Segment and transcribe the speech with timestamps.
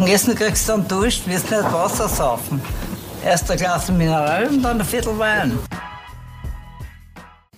[0.00, 2.62] Am Essen kriegst du dann Dusch, wirst nicht Wasser saufen.
[3.22, 5.58] Erst ein Glas Mineral und dann ein Viertel Wein.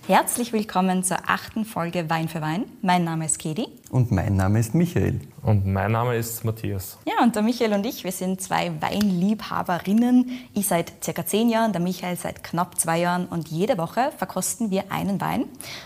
[0.05, 2.65] Herzlich willkommen zur achten Folge Wein für Wein.
[2.81, 3.67] Mein Name ist Kedi.
[3.89, 5.21] Und mein Name ist Michael.
[5.41, 6.97] Und mein Name ist Matthias.
[7.05, 10.29] Ja, und der Michael und ich, wir sind zwei Weinliebhaberinnen.
[10.53, 13.27] Ich seit circa zehn Jahren, der Michael seit knapp zwei Jahren.
[13.27, 15.45] Und jede Woche verkosten wir einen Wein.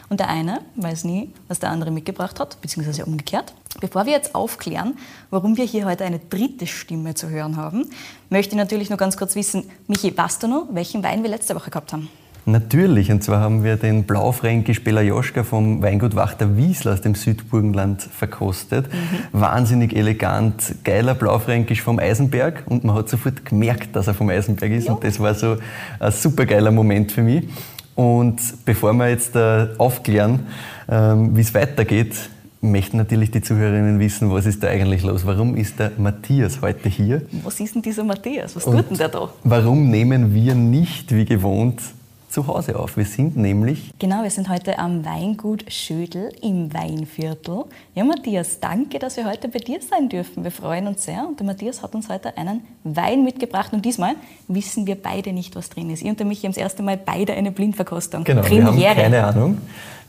[0.10, 3.54] Und der eine weiß nie, was der andere mitgebracht hat, beziehungsweise umgekehrt.
[3.82, 4.98] Bevor wir jetzt aufklären,
[5.30, 7.92] warum wir hier heute eine dritte Stimme zu hören haben,
[8.32, 11.54] möchte ich natürlich nur ganz kurz wissen, Michi, weißt du noch, welchen Wein wir letzte
[11.54, 12.10] Woche gehabt haben?
[12.48, 18.02] Natürlich, und zwar haben wir den Blaufränkisch Belajoschka vom Weingut Wachter Wiesler aus dem Südburgenland
[18.02, 18.88] verkostet.
[18.88, 19.42] Mhm.
[19.42, 24.72] Wahnsinnig elegant, geiler Blaufränkisch vom Eisenberg und man hat sofort gemerkt, dass er vom Eisenberg
[24.72, 24.94] ist ja.
[24.94, 25.58] und das war so
[26.00, 27.50] ein super geiler Moment für mich.
[27.96, 30.48] Und bevor wir jetzt äh, aufklären,
[30.88, 32.16] ähm, wie es weitergeht,
[32.62, 35.26] möchten natürlich die Zuhörerinnen wissen, was ist da eigentlich los?
[35.26, 37.24] Warum ist der Matthias heute hier?
[37.44, 38.56] Was ist denn dieser Matthias?
[38.56, 39.28] Was tut denn der da?
[39.44, 41.82] Warum nehmen wir nicht wie gewohnt
[42.30, 42.98] zu Hause auf.
[42.98, 43.92] Wir sind nämlich.
[44.00, 47.66] Genau, wir sind heute am Weingut Schödel im Weinviertel.
[47.96, 50.44] Ja, Matthias, danke, dass wir heute bei dir sein dürfen.
[50.44, 51.26] Wir freuen uns sehr.
[51.28, 53.72] Und der Matthias hat uns heute einen Wein mitgebracht.
[53.74, 54.16] Und diesmal
[54.48, 56.02] wissen wir beide nicht, was drin ist.
[56.02, 58.24] Ich und der Michi haben das erste Mal beide eine Blindverkostung.
[58.24, 58.76] Genau, Premiere.
[58.76, 59.58] wir haben keine Ahnung.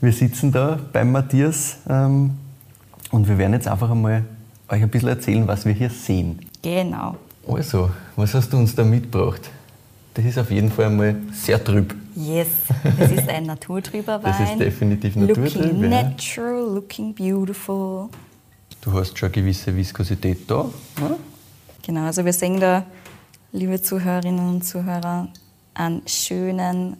[0.01, 2.31] Wir sitzen da beim Matthias ähm,
[3.11, 4.23] und wir werden jetzt einfach einmal
[4.69, 6.39] euch ein bisschen erzählen, was wir hier sehen.
[6.61, 7.15] Genau.
[7.47, 9.49] Also, was hast du uns da mitgebracht?
[10.19, 11.95] Das ist auf jeden Fall einmal sehr trüb.
[12.13, 12.47] Yes,
[12.99, 14.35] das ist ein naturtrüber Wein.
[14.37, 15.55] Das ist definitiv naturtrüb.
[15.55, 18.09] Looking natural, looking beautiful.
[18.81, 20.65] Du hast schon eine gewisse Viskosität da.
[20.99, 21.15] Ja?
[21.83, 22.83] Genau, also wir sehen da,
[23.53, 25.29] liebe Zuhörerinnen und Zuhörer,
[25.73, 26.97] einen schönen,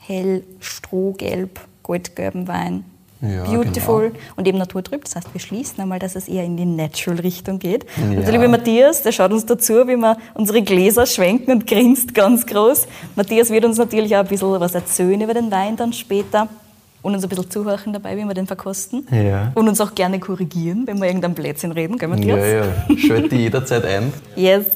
[0.00, 2.84] hell, strohgelb, goldgelben Wein
[3.24, 4.20] ja, Beautiful genau.
[4.36, 5.04] und eben naturtrüb.
[5.04, 7.86] Das heißt, wir schließen einmal, dass es eher in die Natural-Richtung geht.
[7.96, 8.18] Ja.
[8.18, 12.14] Und der liebe Matthias, der schaut uns dazu, wie wir unsere Gläser schwenken und grinst
[12.14, 12.86] ganz groß.
[13.16, 16.48] Matthias wird uns natürlich auch ein bisschen was erzählen über den Wein dann später
[17.02, 19.06] und uns ein bisschen zuhören dabei, wie wir den verkosten.
[19.10, 19.52] Ja.
[19.54, 22.38] Und uns auch gerne korrigieren, wenn wir irgendein Blödsinn reden, gell, Matthias?
[22.38, 22.64] Ja, ja.
[23.06, 24.12] Schalte jederzeit ein.
[24.36, 24.66] Yes.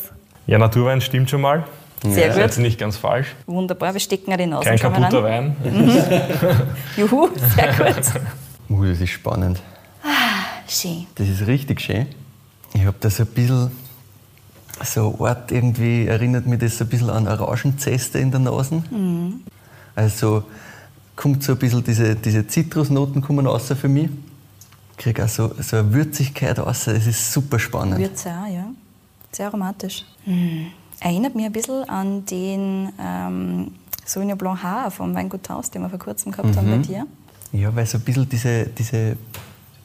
[0.47, 1.64] Ja, Naturwein stimmt schon mal.
[2.03, 2.34] Sehr ja.
[2.34, 2.44] gut.
[2.44, 3.34] Das nicht ganz falsch.
[3.47, 5.56] Wunderbar, wir stecken ja die Nase Kein kaputter Wein.
[5.64, 5.92] Mhm.
[6.97, 8.04] Juhu, sehr gut.
[8.70, 9.62] Uh, das ist spannend.
[10.03, 11.06] Ah, schön.
[11.14, 12.06] Das ist richtig schön.
[12.75, 13.70] Ich habe da so ein bisschen,
[14.84, 18.82] so Ort irgendwie, erinnert mich das so ein bisschen an Orangenzeste in der Nase.
[18.91, 19.41] Mhm.
[19.94, 20.44] Also
[21.16, 24.10] kommt so ein bisschen diese, diese Zitrusnoten kommen raus für mich.
[24.92, 26.84] Ich kriege auch so, so eine Würzigkeit raus.
[26.84, 27.98] Das ist super spannend.
[27.98, 28.66] Würze auch, ja.
[29.32, 30.04] Sehr aromatisch.
[30.26, 30.72] Mhm.
[31.00, 33.72] Erinnert mich ein bisschen an den ähm,
[34.04, 36.56] Sauvignon Blanc Haar vom Weingut Taus, den wir vor kurzem gehabt mhm.
[36.56, 36.82] haben bei mhm.
[36.82, 37.06] dir.
[37.53, 39.16] Ja, weil so ein bisschen diese, diese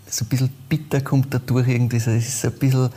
[0.08, 1.98] so ein bisschen bitter kommt da durch irgendwie.
[1.98, 2.90] Das ist so ein bisschen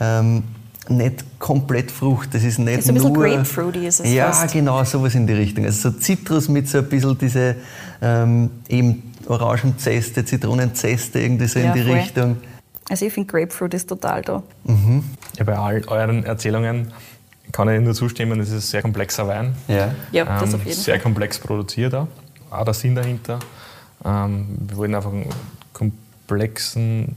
[0.00, 0.42] ähm,
[0.88, 2.34] nicht komplett Frucht.
[2.34, 4.52] Das ist nicht ist ein nur, bisschen Grapefruity ist es Ja, fast.
[4.52, 5.64] genau, sowas in die Richtung.
[5.64, 7.56] Also so Zitrus mit so ein bisschen diese
[8.00, 11.94] ähm, eben Orangenzeste, Zitronenzeste, irgendwie so ja, in die voll.
[11.94, 12.36] Richtung.
[12.88, 14.42] Also ich finde Grapefruit ist total da.
[14.64, 15.04] Mhm.
[15.38, 16.92] Ja, bei all euren Erzählungen
[17.52, 19.54] kann ich nur zustimmen, es ist ein sehr komplexer Wein.
[19.68, 22.08] Ja, ja das ähm, auf jeden Sehr komplex produziert auch.
[22.50, 23.38] Auch der Sinn dahinter.
[24.04, 25.28] Ähm, wir wollten einfach einen
[25.72, 27.14] komplexen,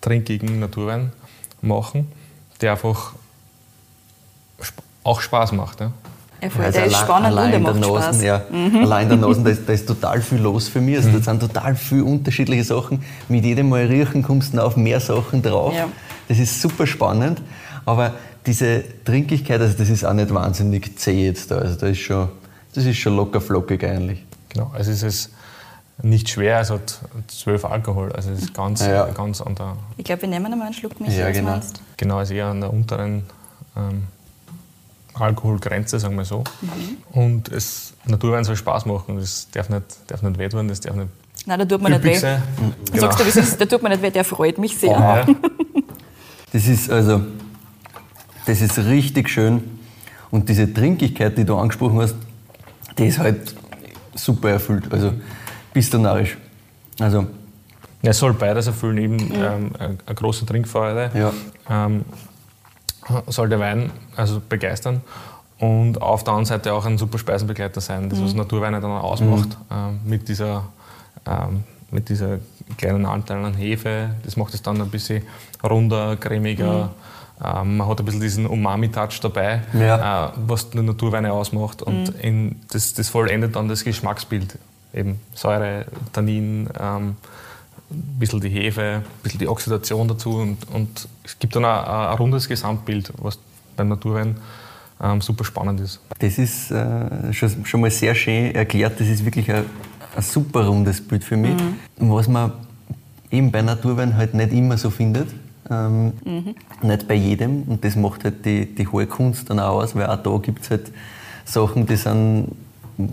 [0.00, 1.12] trinkigen Naturwein
[1.60, 2.10] machen,
[2.60, 3.12] der einfach
[5.04, 5.80] auch Spaß macht.
[5.80, 5.92] Ja.
[6.42, 8.22] Ja, voll, also der ist spannend allein und der macht Nasen, Spaß.
[8.22, 8.76] Ja, mhm.
[8.82, 10.96] Allein der Nase, da ist, da ist total viel los für mich.
[10.96, 11.12] Also mhm.
[11.14, 13.04] Da sind total viele unterschiedliche Sachen.
[13.28, 15.72] Mit jedem Mal riechen kommst du auf mehr Sachen drauf.
[15.72, 15.88] Ja.
[16.26, 17.40] Das ist super spannend.
[17.84, 18.14] Aber
[18.46, 21.58] diese Trinkigkeit, also das ist auch nicht wahnsinnig zäh jetzt da.
[21.58, 22.28] Also das ist schon,
[22.74, 24.24] das ist schon locker flockig eigentlich.
[24.48, 25.30] Genau, also es ist
[26.02, 26.98] nicht schwer, es hat
[27.28, 29.06] 12 Alkohol, also es ist ganz, ja.
[29.06, 29.76] ganz an der...
[29.96, 31.60] Ich glaube, wir nehmen einmal einen Schluck Michi, ja, genau.
[31.96, 33.24] Genau, also eher an der unteren
[33.76, 34.04] ähm,
[35.14, 36.44] Alkoholgrenze, sagen wir so.
[36.60, 36.96] Mhm.
[37.12, 40.96] Und es, Naturwein soll Spaß machen, das darf nicht, darf nicht weh tun, das darf
[40.96, 41.08] nicht
[41.44, 42.16] Nein, da tut man nicht weh.
[42.16, 42.42] Sein.
[42.86, 43.00] Genau.
[43.00, 44.90] Sagst du, das ist, da tut man nicht weh, der freut mich sehr.
[44.90, 45.26] Ja.
[46.52, 47.22] Das ist also,
[48.46, 49.62] das ist richtig schön.
[50.30, 52.16] Und diese Trinkigkeit, die du angesprochen hast,
[52.98, 53.54] die ist halt
[54.14, 54.92] super erfüllt.
[54.92, 55.12] Also
[55.72, 56.36] bist du narrisch.
[56.98, 57.26] Also,
[58.02, 61.10] es soll beides erfüllen, eben ähm, eine große Trinkfreude.
[61.14, 61.32] Ja.
[61.70, 62.04] Ähm,
[63.26, 65.00] soll der Wein also begeistern
[65.58, 68.38] und auf der anderen Seite auch ein super Speisenbegleiter sein, das was mhm.
[68.38, 69.76] Naturweine dann ausmacht mhm.
[69.76, 70.64] ähm, mit dieser
[71.26, 72.38] ähm, mit dieser
[72.78, 74.10] kleinen Anteil an Hefe.
[74.24, 75.22] Das macht es dann ein bisschen
[75.62, 76.84] runder, cremiger.
[76.84, 76.90] Mhm.
[77.44, 80.28] Ähm, man hat ein bisschen diesen Umami-Touch dabei, ja.
[80.28, 81.82] äh, was die Naturweine ausmacht.
[81.82, 82.20] Und mhm.
[82.20, 84.58] in, das, das vollendet dann das Geschmacksbild
[84.94, 87.16] eben Säure, Tannin, ähm,
[87.90, 91.84] ein bisschen die Hefe, ein bisschen die Oxidation dazu und, und es gibt dann ein,
[91.84, 93.38] ein rundes Gesamtbild, was
[93.76, 94.36] beim Naturwein
[95.02, 96.00] ähm, super spannend ist.
[96.18, 99.00] Das ist äh, schon, schon, mal sehr schön erklärt.
[99.00, 99.64] Das ist wirklich ein,
[100.16, 101.54] ein super rundes Bild für mich.
[101.54, 102.10] Mhm.
[102.10, 102.52] Was man
[103.30, 105.28] eben bei Naturwein halt nicht immer so findet.
[105.72, 106.54] Ähm, mhm.
[106.82, 107.62] Nicht bei jedem.
[107.62, 110.62] Und das macht halt die, die hohe Kunst dann auch aus, weil auch da gibt
[110.62, 110.92] es halt
[111.44, 112.48] Sachen, die sind,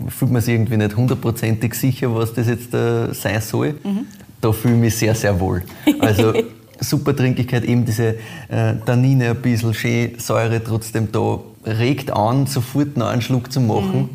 [0.08, 3.74] fühlt man sich irgendwie nicht hundertprozentig sicher, was das jetzt äh, sein soll.
[3.84, 4.06] Mhm.
[4.40, 5.62] Da fühle ich mich sehr, sehr wohl.
[6.00, 6.32] Also
[6.80, 8.16] super Trinkigkeit, eben diese
[8.48, 13.60] äh, Tannine ein bisschen, schön Säure trotzdem da, regt an, sofort noch einen Schluck zu
[13.60, 14.08] machen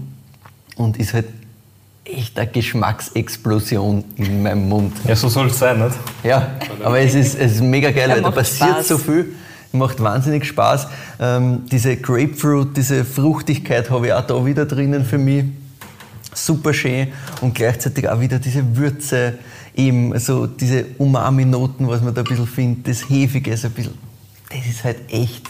[0.78, 0.84] mhm.
[0.84, 1.28] und ist halt
[2.06, 4.96] echt eine Geschmacksexplosion in meinem Mund.
[5.06, 5.96] Ja, so soll es sein, nicht?
[6.24, 6.52] Ja,
[6.84, 8.88] aber es ist, es ist mega geil, weil da passiert Spaß.
[8.88, 9.34] so viel.
[9.72, 10.88] Macht wahnsinnig Spaß.
[11.20, 15.46] Ähm, diese Grapefruit, diese Fruchtigkeit habe ich auch da wieder drinnen für mich.
[16.34, 17.08] Super schön
[17.42, 19.36] und gleichzeitig auch wieder diese Würze,
[19.76, 23.94] eben also diese Umami-Noten, was man da ein bisschen findet, das Hefige, so ein bisschen,
[24.50, 25.50] das ist halt echt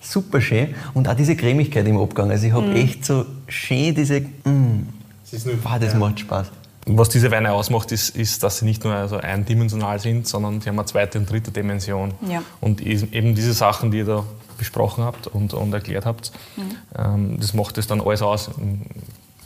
[0.00, 0.74] super schön.
[0.94, 2.30] Und auch diese Cremigkeit im Abgang.
[2.30, 2.76] Also ich habe mm.
[2.76, 4.86] echt so schön diese, mm,
[5.32, 5.98] wow, das ja.
[5.98, 6.46] macht Spaß.
[6.88, 10.68] Was diese Weine ausmacht, ist, ist, dass sie nicht nur also eindimensional sind, sondern sie
[10.68, 12.14] haben eine zweite und dritte Dimension.
[12.28, 12.42] Ja.
[12.60, 14.24] Und eben diese Sachen, die ihr da
[14.56, 16.62] besprochen habt und, und erklärt habt, mhm.
[16.96, 18.50] ähm, das macht es dann alles aus.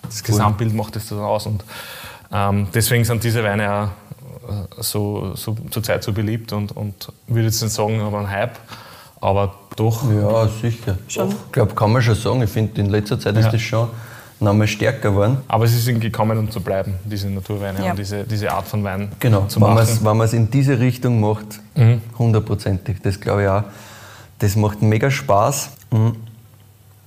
[0.03, 1.47] Das Gesamtbild macht es dann aus.
[1.47, 1.65] Und
[2.31, 3.89] ähm, deswegen sind diese Weine auch
[4.51, 8.59] äh, so, so zurzeit so beliebt und, und würde jetzt nicht sagen, aber ein Hype,
[9.23, 10.03] aber doch.
[10.13, 10.99] Ja, sicher.
[11.09, 11.31] Schon.
[11.31, 12.43] Ich glaube, kann man schon sagen.
[12.43, 13.41] Ich finde, in letzter Zeit ja.
[13.41, 13.89] ist das schon
[14.41, 15.39] nochmal stärker geworden.
[15.49, 17.91] Aber sie sind gekommen, um zu bleiben, diese Naturweine ja.
[17.91, 19.47] und diese, diese Art von Wein genau.
[19.47, 19.87] zu machen.
[20.03, 22.01] Wenn man es in diese Richtung macht, mhm.
[22.19, 22.99] hundertprozentig.
[22.99, 23.03] Mhm.
[23.03, 23.65] Das glaube ich auch.
[24.39, 25.71] Das macht mega Spaß.
[25.91, 26.17] Mhm.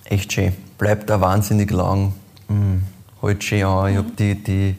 [0.05, 0.53] Echt schön.
[0.77, 2.13] Bleibt da wahnsinnig lang.
[2.47, 2.83] Mhm.
[3.21, 3.91] Halt schön an.
[3.91, 4.75] Ich habe die, die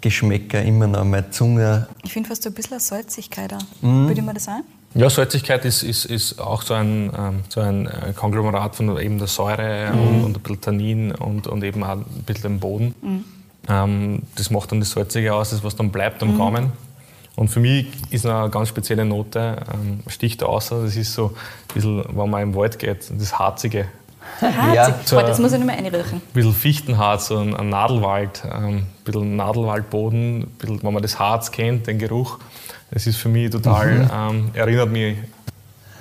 [0.00, 1.88] Geschmäcker immer noch an meiner Zunge.
[2.04, 3.58] Ich finde fast so ein bisschen eine Salzigkeit da.
[3.80, 4.08] Mhm.
[4.08, 4.64] Würde man das sagen?
[4.94, 9.18] Ja, Salzigkeit ist, ist, ist auch so ein, ähm, so ein äh, Konglomerat von eben
[9.18, 10.00] der Säure mhm.
[10.00, 12.94] und, und, ein bisschen Tannin und, und eben auch ein bisschen dem Boden.
[13.02, 13.24] Mhm.
[13.68, 16.38] Ähm, das macht dann das Salzige aus, das was dann bleibt am mhm.
[16.38, 16.72] Gaumen.
[17.36, 21.74] Und für mich ist eine ganz spezielle Note, ähm, sticht außer, das ist so ein
[21.74, 23.86] bisschen, wenn man im Wald geht, das Harzige.
[24.40, 25.00] Harzig, ja.
[25.04, 26.14] so das muss ich nicht mehr einriechen.
[26.14, 31.02] Ein bisschen Fichtenharz, so ein, ein Nadelwald, ähm, ein bisschen Nadelwaldboden, ein bisschen, wenn man
[31.02, 32.38] das Harz kennt, den Geruch.
[32.90, 34.10] Das ist für mich total, mhm.
[34.12, 35.18] ähm, erinnert mich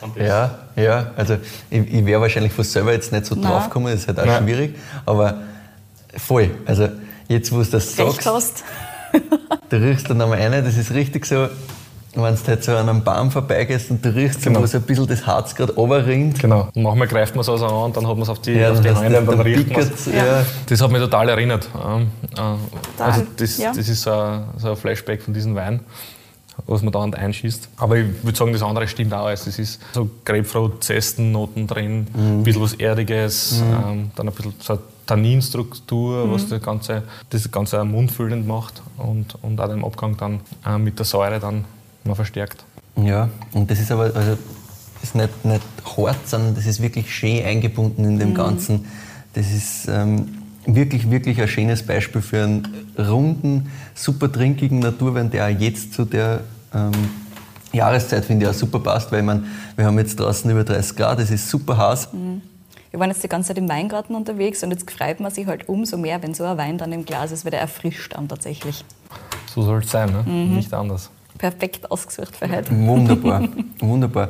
[0.02, 0.28] an das.
[0.28, 1.38] Ja, ja, also
[1.70, 3.52] ich, ich wäre wahrscheinlich von selber jetzt nicht so Nein.
[3.52, 4.44] drauf gekommen, das ist halt auch Nein.
[4.44, 4.76] schwierig,
[5.06, 5.42] aber
[6.16, 6.52] voll.
[6.66, 6.90] Also
[7.28, 8.64] jetzt, wo du das sagst, hast.
[9.70, 11.50] du riechst dann einmal rein, das ist richtig so,
[12.14, 14.62] wenn du halt so an einem Baum vorbeigehst und du riechst, genau.
[14.62, 16.40] wo so ein bisschen das Harz gerade runterrinnt.
[16.40, 16.70] Genau.
[16.74, 18.72] Und manchmal greift man es also an und dann hat man es auf die, ja,
[18.72, 20.46] auf die Hände und dann riecht man ja.
[20.68, 21.68] Das hat mich total erinnert.
[21.76, 22.42] Äh,
[23.04, 23.72] also das, ja.
[23.76, 25.82] das ist so ein, so ein Flashback von diesem Wein
[26.66, 27.70] was man da einschießt.
[27.78, 29.26] Aber ich würde sagen, das andere stimmt auch.
[29.26, 32.40] Also es ist so Grapefruit, Zestennoten drin, mhm.
[32.40, 33.90] ein bisschen was Erdiges, mhm.
[33.90, 36.32] ähm, dann ein bisschen so eine Tanninstruktur, mhm.
[36.32, 40.98] was das Ganze, das Ganze mundfüllend macht und, und auch den Abgang dann äh, mit
[40.98, 41.66] der Säure dann
[42.04, 42.64] noch verstärkt.
[42.96, 44.38] Ja, und das ist aber also,
[45.04, 45.62] ist nicht, nicht
[45.96, 48.36] hart, sondern das ist wirklich schön eingebunden in dem mhm.
[48.36, 48.86] Ganzen.
[49.34, 50.37] Das ist ähm,
[50.68, 56.06] wirklich, wirklich ein schönes Beispiel für einen runden, super trinkigen Naturwein, der auch jetzt zu
[56.06, 56.42] der
[56.74, 56.92] ähm,
[57.74, 61.20] Jahreszeit, finde ich, auch super passt, weil man, wir haben jetzt draußen über 30 Grad,
[61.20, 62.14] es ist super heiß.
[62.14, 62.42] Mhm.
[62.92, 65.68] Wir waren jetzt die ganze Zeit im Weingarten unterwegs und jetzt freut man sich halt
[65.68, 68.86] umso mehr, wenn so ein Wein dann im Glas ist, weil der erfrischt dann tatsächlich.
[69.54, 70.24] So soll es sein, ne?
[70.26, 70.56] Mhm.
[70.56, 71.10] nicht anders.
[71.38, 72.72] Perfekt ausgesucht für heute.
[72.72, 73.48] Wunderbar,
[73.80, 74.30] wunderbar.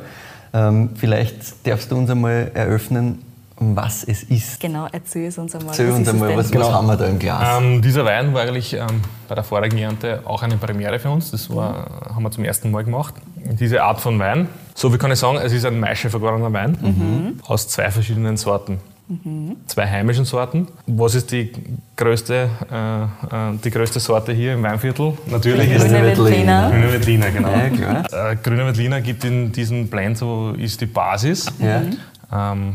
[0.52, 3.22] Ähm, vielleicht darfst du uns einmal eröffnen,
[3.60, 4.60] was es ist.
[4.60, 5.70] Genau, erzähl es uns einmal.
[5.70, 7.60] Erzähl uns einmal, was, was, haben wir da im Glas?
[7.60, 11.30] Ähm, dieser Wein war eigentlich ähm, bei der vorigen Ernte auch eine Premiere für uns.
[11.30, 12.14] Das war, mhm.
[12.14, 13.14] haben wir zum ersten Mal gemacht.
[13.36, 14.48] Diese Art von Wein.
[14.74, 17.40] So wie kann ich sagen, es ist ein maischevergorener Wein mhm.
[17.46, 18.78] aus zwei verschiedenen Sorten.
[19.08, 19.56] Mhm.
[19.66, 20.68] Zwei heimischen Sorten.
[20.86, 21.50] Was ist die
[21.96, 25.14] größte, äh, äh die größte Sorte hier im Weinviertel?
[25.26, 26.70] Natürlich ist Grüne Veltliner.
[26.70, 27.48] Grüne Veltliner, genau.
[27.80, 31.46] Ja, äh, Grüne Veltliner gibt in diesem Blend so ist die Basis.
[31.58, 31.82] Ja.
[32.30, 32.74] Ähm,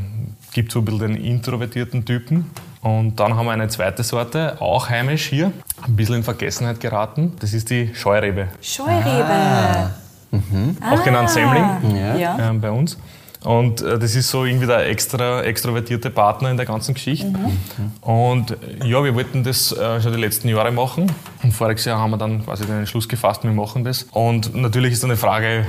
[0.53, 2.49] gibt so ein bisschen den introvertierten Typen.
[2.81, 7.33] Und dann haben wir eine zweite Sorte, auch heimisch hier, ein bisschen in Vergessenheit geraten.
[7.39, 8.49] Das ist die Scheurebe.
[8.61, 9.25] Scheurebe.
[9.25, 9.91] Ah.
[10.31, 10.77] Mhm.
[10.91, 11.33] Auch genannt ah.
[11.33, 12.51] Semling ja.
[12.51, 12.97] äh, bei uns.
[13.43, 17.27] Und äh, das ist so irgendwie der extra extrovertierte Partner in der ganzen Geschichte.
[17.27, 17.91] Mhm.
[18.01, 21.11] Und äh, ja, wir wollten das äh, schon die letzten Jahre machen.
[21.43, 24.07] Und voriges Jahr haben wir dann quasi den Entschluss gefasst, wir machen das.
[24.11, 25.65] Und natürlich ist dann eine Frage,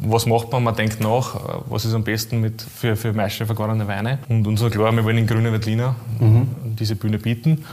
[0.00, 0.62] was macht man?
[0.62, 4.18] Man denkt nach, was ist am besten mit, für, für Meister vergorene Weine.
[4.28, 6.48] Und uns war klar, wir wollen in Grüne Veltliner mhm.
[6.78, 7.64] diese Bühne bieten.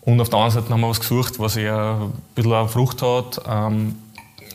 [0.00, 3.40] Und auf der anderen Seite haben wir was gesucht, was eher ein bisschen Frucht hat,
[3.48, 3.94] ähm,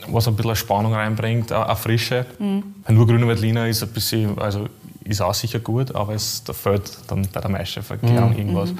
[0.06, 2.26] was ein bisschen Spannung reinbringt, eine Frische.
[2.38, 2.62] Mhm.
[2.88, 4.68] Nur grüner Veltliner ist ein bisschen, also
[5.04, 8.38] ist auch sicher gut, aber es da fehlt dann bei der Maischeverkehrung mhm.
[8.38, 8.72] irgendwas.
[8.72, 8.78] Mhm.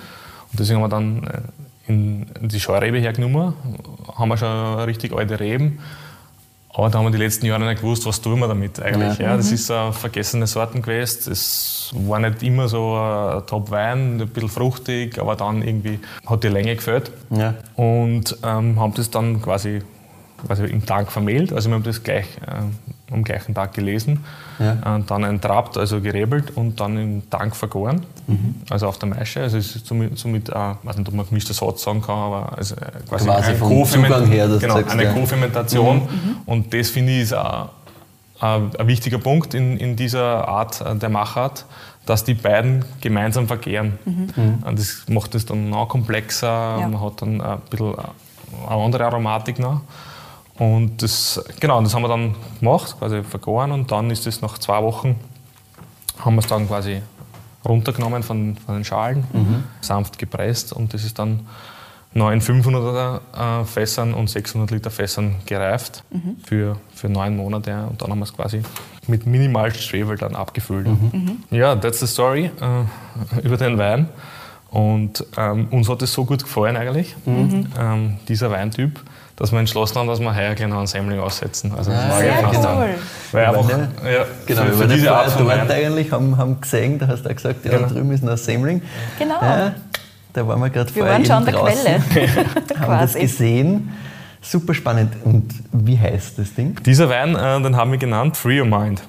[0.51, 3.55] Und deswegen haben wir dann äh, in die Scheurebe hergenommen,
[4.15, 5.79] haben wir schon richtig alte Reben.
[6.79, 9.19] Aber da haben wir die letzten Jahre nicht gewusst, was tun wir damit eigentlich.
[9.19, 9.31] Ja.
[9.31, 9.55] ja das mhm.
[9.55, 11.33] ist eine vergessene Sorten gewesen.
[11.33, 16.49] Es war nicht immer so ein Top-Wein, ein bisschen fruchtig, aber dann irgendwie hat die
[16.49, 17.11] Länge gefällt.
[17.31, 17.55] Ja.
[17.75, 19.83] Und ähm, haben das dann quasi
[20.47, 21.53] quasi im Tank vermehlt.
[21.53, 24.25] Also wir haben das gleich äh, am gleichen Tag gelesen.
[24.59, 24.95] Ja.
[24.95, 28.05] Und dann entrabt, also gerebelt und dann im Tank vergoren.
[28.27, 28.57] Mhm.
[28.71, 29.41] Also auf der Maische.
[29.41, 32.17] Also es ist somit, somit äh, ich weiß nicht, ob man gemischter Satz sagen kann,
[32.17, 32.75] aber also
[33.09, 35.13] quasi, quasi ein vom Zugang her, genau, eine ja.
[35.13, 35.97] Co-Fermentation.
[35.97, 36.03] Mhm.
[36.03, 36.37] mhm.
[36.47, 37.71] Und das finde ich ist auch,
[38.41, 41.65] ein, ein wichtiger Punkt in, in dieser Art äh, der Machart,
[42.07, 43.99] dass die beiden gemeinsam verkehren.
[44.05, 44.63] Mhm.
[44.65, 46.89] Und das macht es dann noch komplexer, ja.
[46.89, 47.95] man hat dann ein bisschen
[48.69, 49.83] eine andere Aromatik noch.
[50.59, 54.59] Und das, genau, das haben wir dann gemacht, quasi vergoren und dann ist es nach
[54.59, 55.17] zwei Wochen,
[56.19, 57.01] haben wir es dann quasi
[57.65, 59.65] runtergenommen von, von den Schalen, mhm.
[59.81, 61.47] sanft gepresst und das ist dann
[62.15, 66.37] in 500er äh, Fässern und 600 Liter Fässern gereift mhm.
[66.45, 68.63] für, für neun Monate und dann haben wir es quasi
[69.07, 70.87] mit minimal Schwefel dann abgefüllt.
[70.87, 71.11] Mhm.
[71.13, 71.57] mhm.
[71.57, 74.09] Ja, that's the story äh, über den Wein.
[74.71, 77.69] Und ähm, uns hat es so gut gefallen eigentlich, mhm.
[77.79, 79.01] ähm, dieser Weintyp
[79.39, 81.73] dass wir entschlossen haben, dass wir heuer genau ein Sammling aussetzen.
[81.77, 82.85] Also das ah, ja, genau.
[83.31, 87.25] Weil einfach, ja, genau, für, für diese Art von eigentlich haben, haben gesehen, da hast
[87.25, 87.87] du auch gesagt, ja, genau.
[87.87, 88.83] da drüben ist noch ein Sammling.
[89.17, 89.41] Genau.
[89.41, 89.75] Ja,
[90.33, 92.81] da waren wir gerade vorher Wir waren schon an der draußen, Quelle.
[92.81, 93.93] haben das gesehen.
[94.41, 95.13] Super spannend.
[95.25, 96.77] Und wie heißt das Ding?
[96.85, 99.03] Dieser Wein, äh, den haben wir genannt Free Your Mind.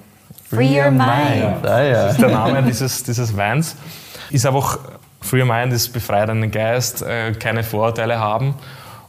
[0.48, 1.00] Free, Your Mind.
[1.00, 1.68] mind.
[1.68, 2.04] Ah, ja.
[2.06, 3.76] Das ist der Name dieses, dieses Weins.
[4.30, 4.78] Ist einfach,
[5.22, 8.54] Free Your Mind ist befreit einen Geist, äh, keine Vorurteile haben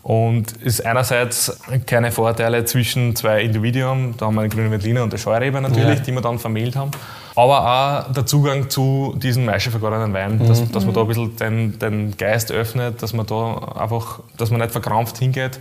[0.03, 5.13] und ist einerseits keine Vorteile zwischen zwei Individuen, da haben wir den grünen Veltliner und
[5.13, 6.05] der Scheurebe natürlich, ja.
[6.05, 6.91] die wir dann vermählt haben,
[7.37, 10.49] aber auch der Zugang zu diesem maischevergorenen Wein, mhm.
[10.49, 14.51] dass, dass man da ein bisschen den, den Geist öffnet, dass man da einfach, dass
[14.51, 15.61] man nicht verkrampft hingeht,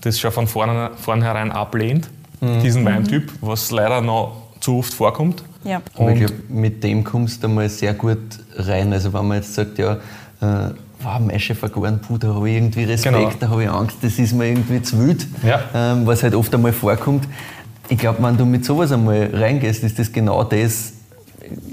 [0.00, 2.08] das schon von vorne, vornherein ablehnt,
[2.40, 2.60] mhm.
[2.60, 5.44] diesen Weintyp, was leider noch zu oft vorkommt.
[5.62, 5.82] Ja.
[5.96, 8.18] Und ich glaube, mit dem kommst du mal sehr gut
[8.56, 8.92] rein.
[8.92, 9.98] Also wenn man jetzt sagt, ja,
[11.20, 13.32] Mesche vergoren, puh, da habe ich irgendwie Respekt, genau.
[13.40, 15.60] da habe ich Angst, das ist mir irgendwie zu wild, ja.
[15.74, 17.28] ähm, was halt oft einmal vorkommt.
[17.88, 20.92] Ich glaube, wenn du mit sowas einmal reingehst, ist das genau das,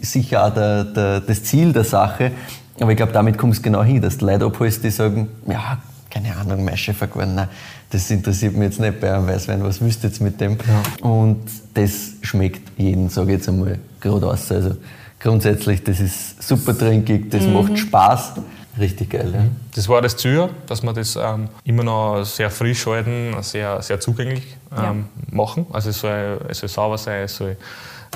[0.01, 2.31] sicher auch der, der, das Ziel der Sache.
[2.79, 5.77] Aber ich glaube, damit kommst du genau hin, dass die Leute abholst, die sagen, ja,
[6.09, 7.47] keine Ahnung, Mesche vergoren, nein,
[7.89, 10.57] das interessiert mich jetzt nicht bei einem Weißwein, was wüsst ihr jetzt mit dem?
[10.67, 11.07] Ja.
[11.07, 11.39] Und
[11.73, 14.51] das schmeckt jeden, sage ich jetzt einmal, gerade aus.
[14.51, 14.75] Also
[15.19, 17.53] grundsätzlich, das ist super trinkig, das mhm.
[17.53, 18.33] macht Spaß.
[18.79, 19.43] Richtig geil, ja.
[19.75, 23.99] Das war das Ziel, dass wir das ähm, immer noch sehr frisch halten, sehr, sehr
[23.99, 25.35] zugänglich ähm, ja.
[25.35, 25.65] machen.
[25.73, 27.57] Also es soll, es soll sauber sein, es soll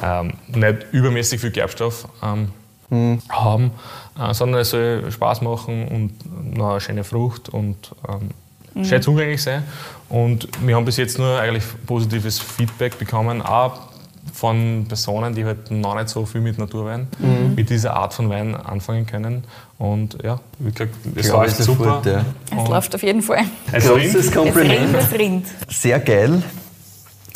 [0.01, 2.51] ähm, nicht übermäßig viel Gerbstoff ähm,
[2.89, 3.21] mhm.
[3.29, 3.71] haben,
[4.19, 8.29] äh, sondern es soll Spaß machen und noch eine schöne Frucht und ähm,
[8.73, 8.85] mhm.
[8.85, 9.63] schön zugänglich sein.
[10.07, 13.94] Und wir haben bis jetzt nur eigentlich positives Feedback bekommen, auch
[14.35, 17.55] von Personen, die halt noch nicht so viel mit Naturwein, mhm.
[17.55, 19.45] mit dieser Art von Wein anfangen können.
[19.77, 22.01] Und ja, wie gesagt, es läuft super.
[22.03, 22.25] Gut, ja.
[22.51, 23.45] Es läuft auf jeden Fall.
[23.71, 24.93] Es Großes Kompliment.
[24.93, 25.47] Es rinnt.
[25.69, 26.43] Sehr geil.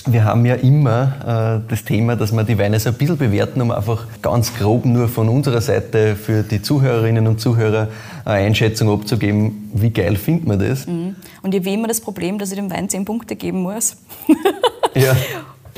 [0.08, 3.62] Wir haben ja immer äh, das Thema, dass wir die Weine so ein bisschen bewerten,
[3.62, 7.90] um einfach ganz grob nur von unserer Seite für die Zuhörerinnen und Zuhörer
[8.26, 10.86] eine Einschätzung abzugeben, wie geil findet man das.
[10.88, 11.16] Mhm.
[11.44, 13.98] Und ich habe immer das Problem, dass ich dem Wein 10 Punkte geben muss.
[14.96, 15.16] ja.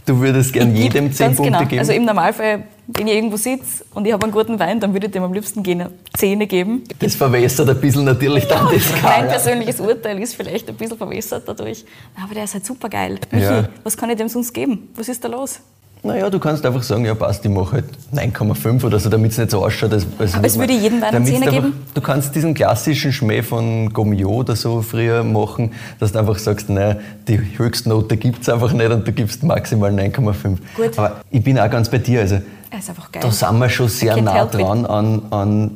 [0.05, 1.65] Du würdest gern jedem zehn Punkte genau.
[1.65, 1.79] geben?
[1.79, 5.07] Also im Normalfall, wenn ich irgendwo sitze und ich habe einen guten Wein, dann würde
[5.07, 6.83] ich dem am liebsten gerne Zähne geben.
[6.99, 10.97] Das verwässert ein bisschen natürlich ja, dann das Mein persönliches Urteil ist vielleicht ein bisschen
[10.97, 11.85] verwässert dadurch.
[12.21, 13.19] Aber der ist halt super geil.
[13.31, 13.69] Michi, ja.
[13.83, 14.89] was kann ich dem sonst geben?
[14.95, 15.59] Was ist da los?
[16.03, 19.37] Naja, du kannst einfach sagen, ja passt, ich mache halt 9,5 oder so, damit es
[19.37, 19.93] nicht so ausschaut.
[19.93, 21.73] Als, als Aber es würde jedem Wein einen Zehner geben?
[21.93, 26.69] Du kannst diesen klassischen Schmäh von Gomio oder so früher machen, dass du einfach sagst,
[26.69, 30.57] nein, die Höchstnote gibt es einfach nicht und du gibst maximal 9,5.
[30.75, 30.97] Gut.
[30.97, 32.21] Aber ich bin auch ganz bei dir.
[32.21, 33.21] Also, ist einfach geil.
[33.21, 35.71] Da sind wir schon sehr nah dran an, an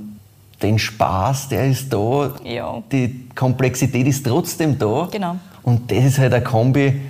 [0.62, 2.34] den Spaß, der ist da.
[2.44, 2.82] Ja.
[2.92, 5.08] Die Komplexität ist trotzdem da.
[5.12, 5.36] Genau.
[5.64, 7.02] Und das ist halt ein Kombi,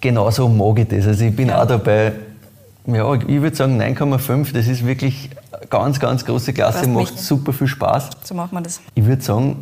[0.00, 1.06] genauso mag ich das.
[1.06, 1.62] Also ich bin ja.
[1.62, 2.12] auch dabei,
[2.94, 5.30] ja, ich würde sagen 9,5, das ist wirklich
[5.70, 8.10] ganz, ganz große Klasse, Passt macht super viel Spaß.
[8.24, 8.80] So macht man das.
[8.94, 9.56] Ich würde sagen,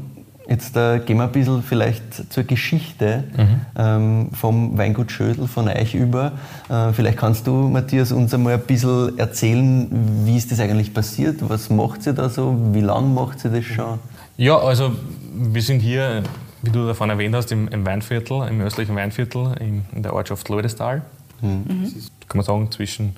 [0.49, 3.61] jetzt äh, gehen wir ein bisschen vielleicht zur Geschichte mhm.
[3.77, 6.33] ähm, vom Weingut Schödel von euch über.
[6.69, 9.89] Äh, vielleicht kannst du, Matthias, uns einmal ein bisschen erzählen,
[10.25, 11.37] wie ist das eigentlich passiert?
[11.49, 12.57] Was macht sie da so?
[12.73, 13.99] Wie lange macht sie das schon?
[14.37, 14.93] Ja, also
[15.35, 16.23] wir sind hier
[16.63, 20.49] wie du davon erwähnt hast, im, im Weinviertel, im östlichen Weinviertel in, in der Ortschaft
[20.49, 21.03] Leudestal.
[21.41, 21.83] Mhm.
[21.85, 23.17] Das ist, kann man sagen, zwischen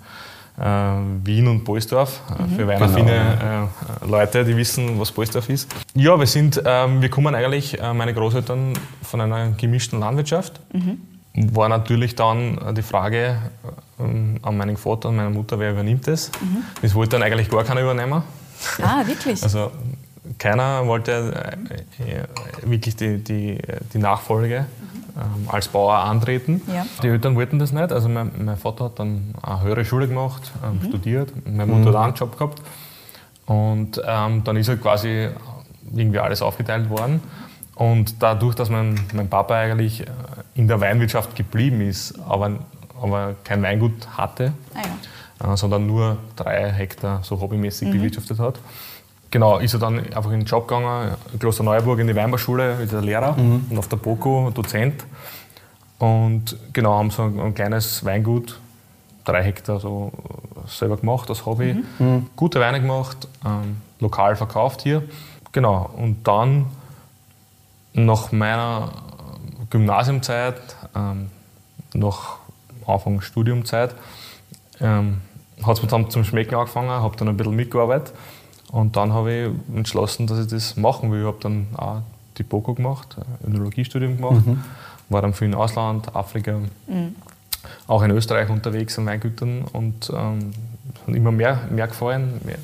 [0.59, 0.65] äh,
[1.25, 2.21] Wien und Boisdorf.
[2.39, 2.57] Äh, mhm.
[2.57, 3.65] Für weinaffine genau.
[4.05, 5.71] äh, Leute, die wissen, was Boisdorf ist.
[5.95, 10.61] Ja, wir, sind, ähm, wir kommen eigentlich, äh, meine Großeltern, von einer gemischten Landwirtschaft.
[10.73, 11.01] Mhm.
[11.55, 13.39] War natürlich dann die Frage
[14.01, 16.31] ähm, an meinen Vater und meine Mutter, wer übernimmt das.
[16.41, 16.65] Mhm.
[16.83, 18.23] Das wollte dann eigentlich gar keiner übernehmen.
[18.83, 19.43] Ah, wirklich?
[19.49, 19.71] Also
[20.39, 21.57] keiner wollte
[21.99, 23.59] äh, wirklich die, die,
[23.93, 24.67] die Nachfolge
[25.17, 26.63] ähm, als Bauer antreten.
[26.73, 26.87] Ja.
[27.03, 27.93] Die Eltern wollten das nicht.
[27.93, 30.89] Also mein, mein, Vater hat dann eine höhere Schule gemacht, ähm, mhm.
[30.89, 31.33] studiert.
[31.45, 31.87] Meine Mutter mhm.
[31.89, 32.63] hat auch einen Job gehabt.
[33.47, 35.29] Und ähm, dann ist halt quasi
[35.95, 37.21] irgendwie alles aufgeteilt worden.
[37.75, 40.07] Und dadurch, dass mein, mein Papa eigentlich äh,
[40.55, 42.53] in der Weinwirtschaft geblieben ist, aber,
[43.01, 45.53] aber kein Weingut hatte, ah, ja.
[45.53, 47.93] äh, sondern nur drei Hektar so hobbymäßig mhm.
[47.93, 48.61] bewirtschaftet hat,
[49.31, 53.03] Genau, ist er dann einfach in den Job gegangen, Klosterneuburg in die Weinbauschule, ist er
[53.03, 53.67] Lehrer mhm.
[53.69, 55.05] und auf der BOKU Dozent.
[55.99, 58.59] Und genau, haben so ein, ein, kleines Weingut,
[59.25, 60.13] drei Hektar so
[60.67, 61.75] selber gemacht, das Hobby.
[61.75, 62.07] Mhm.
[62.07, 62.27] mhm.
[62.37, 65.03] Gute Weine gemacht, ähm, lokal verkauft hier.
[65.53, 66.67] Genau, und dann
[67.93, 68.93] nach meiner
[69.69, 70.61] Gymnasiumzeit,
[70.95, 71.31] ähm,
[71.93, 72.37] nach
[72.87, 73.95] Anfang Studiumzeit,
[74.81, 75.21] ähm,
[75.63, 78.15] hat es mir dann zum Schmecken angefangen, habe dann ein bisschen mitgearbeitet
[78.73, 81.21] und dann habe ich entschlossen, dass ich das machen will.
[81.21, 82.03] Ich habe dann auch
[82.37, 84.63] die BOKO gemacht, ein Önologiestudium gemacht, mhm.
[85.09, 87.17] war dann viel im Ausland, Afrika, mhm.
[87.87, 90.53] auch in Österreich unterwegs an Weingütern und ähm,
[91.07, 92.59] immer mehr, mehr gefallen mehr,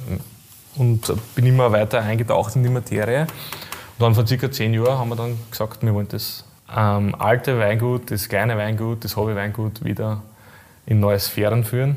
[0.76, 3.23] und bin immer weiter eingetaucht in die Materie.
[3.23, 6.44] Und dann vor circa zehn Jahren haben wir dann gesagt, wir wollen das
[6.75, 10.23] ähm, alte Weingut, das kleine Weingut, das Hobby-Weingut wieder
[10.87, 11.96] in neue Sphären führen.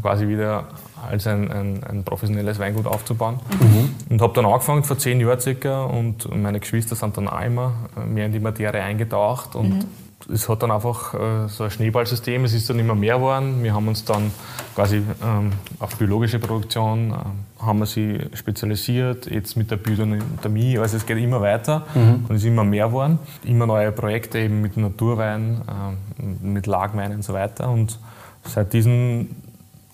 [0.00, 0.68] Quasi wieder
[1.06, 3.40] als ein, ein, ein professionelles Weingut aufzubauen.
[3.60, 3.94] Mhm.
[4.10, 7.72] Und habe dann angefangen vor zehn Jahren circa und meine Geschwister sind dann auch immer
[8.06, 10.32] mehr in die Materie eingetaucht und mhm.
[10.32, 13.62] es hat dann einfach äh, so ein Schneeballsystem, es ist dann immer mehr geworden.
[13.62, 14.30] Wir haben uns dann
[14.74, 20.98] quasi ähm, auf biologische Produktion äh, haben wir sie spezialisiert, jetzt mit der Biodynamie, also
[20.98, 22.26] es geht immer weiter mhm.
[22.28, 23.18] und es ist immer mehr geworden.
[23.44, 27.98] Immer neue Projekte eben mit Naturwein, äh, mit Lagwein und so weiter und
[28.44, 29.45] seit diesen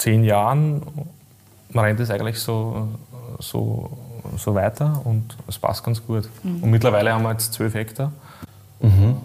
[0.03, 0.83] zehn Jahren
[1.75, 2.89] rennt es eigentlich so,
[3.39, 3.91] so,
[4.37, 6.29] so weiter und es passt ganz gut.
[6.43, 6.65] Mhm.
[6.65, 8.13] Und mittlerweile haben wir jetzt zwölf Hektar.
[8.81, 9.17] Mhm.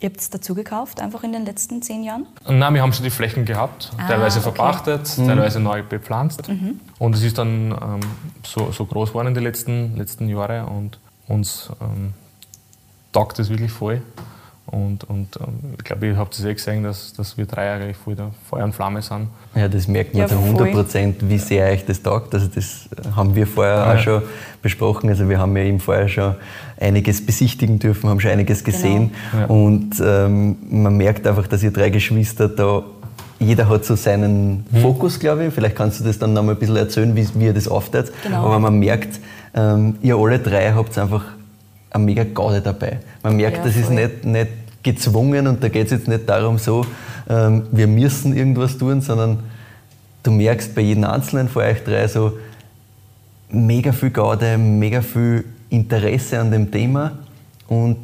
[0.00, 2.26] Ihr habt es dazu gekauft, einfach in den letzten zehn Jahren?
[2.46, 4.50] Nein, wir haben schon die Flächen gehabt, ah, teilweise okay.
[4.50, 5.28] verpachtet, mhm.
[5.28, 6.46] teilweise neu bepflanzt.
[6.48, 6.80] Mhm.
[6.98, 8.00] Und es ist dann ähm,
[8.44, 12.12] so, so groß geworden in den letzten, letzten Jahren und uns ähm,
[13.12, 14.02] taugt es wirklich voll.
[14.66, 17.96] Und, und ähm, ich glaube, ihr habt es eh gesehen, dass, dass wir drei eigentlich
[17.96, 19.28] voll der Feuer und Flamme sind.
[19.54, 22.32] Ja, das merkt man ja, zu 100 Prozent, wie sehr euch das taugt.
[22.32, 23.94] Also das haben wir vorher ja.
[23.94, 24.22] auch schon
[24.62, 25.10] besprochen.
[25.10, 26.36] Also wir haben ja eben vorher schon
[26.80, 28.76] einiges besichtigen dürfen, haben schon einiges genau.
[28.76, 29.10] gesehen.
[29.32, 29.42] Genau.
[29.42, 29.48] Ja.
[29.48, 32.84] Und ähm, man merkt einfach, dass ihr drei Geschwister da
[33.42, 34.82] jeder hat so seinen mhm.
[34.82, 35.54] Fokus, glaube ich.
[35.54, 38.12] Vielleicht kannst du das dann noch mal ein bisschen erzählen, wie, wie ihr das aufteilt.
[38.22, 38.46] Genau.
[38.46, 39.18] Aber man merkt,
[39.54, 41.24] ähm, ihr alle drei habt einfach
[41.92, 42.98] eine mega Gaude dabei.
[43.22, 44.48] Man merkt, ja, das ist nicht, nicht
[44.82, 46.84] gezwungen und da geht es jetzt nicht darum, so,
[47.28, 49.40] ähm, wir müssen irgendwas tun, sondern
[50.22, 52.38] du merkst bei jedem Einzelnen von euch drei so
[53.50, 57.18] mega viel Gaude, mega viel Interesse an dem Thema
[57.68, 57.98] und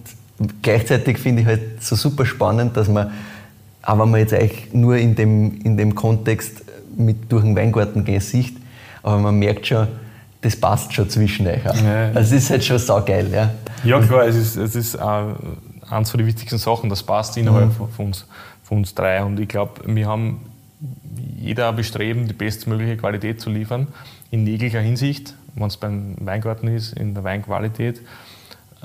[0.63, 3.11] gleichzeitig finde ich halt so super spannend, dass man,
[3.83, 6.63] auch wenn man jetzt eigentlich nur in dem, in dem Kontext
[6.97, 8.57] mit durch den Weingarten gehen sieht,
[9.03, 9.89] aber man merkt schon,
[10.41, 11.65] das passt schon zwischen euch.
[11.65, 12.11] Ja.
[12.15, 13.31] Also es ist halt schon saugeil.
[13.33, 13.51] Ja,
[13.85, 15.35] ja klar, es ist, es ist uh,
[15.91, 17.89] eines von den wichtigsten Sachen, das passt innerhalb mhm.
[17.91, 18.27] von, uns,
[18.63, 19.23] von uns drei.
[19.23, 20.41] Und ich glaube, wir haben
[21.41, 23.89] jeder bestreben, die bestmögliche Qualität zu liefern,
[24.31, 28.01] in jeglicher Hinsicht, wenn es beim Weingarten ist, in der Weinqualität.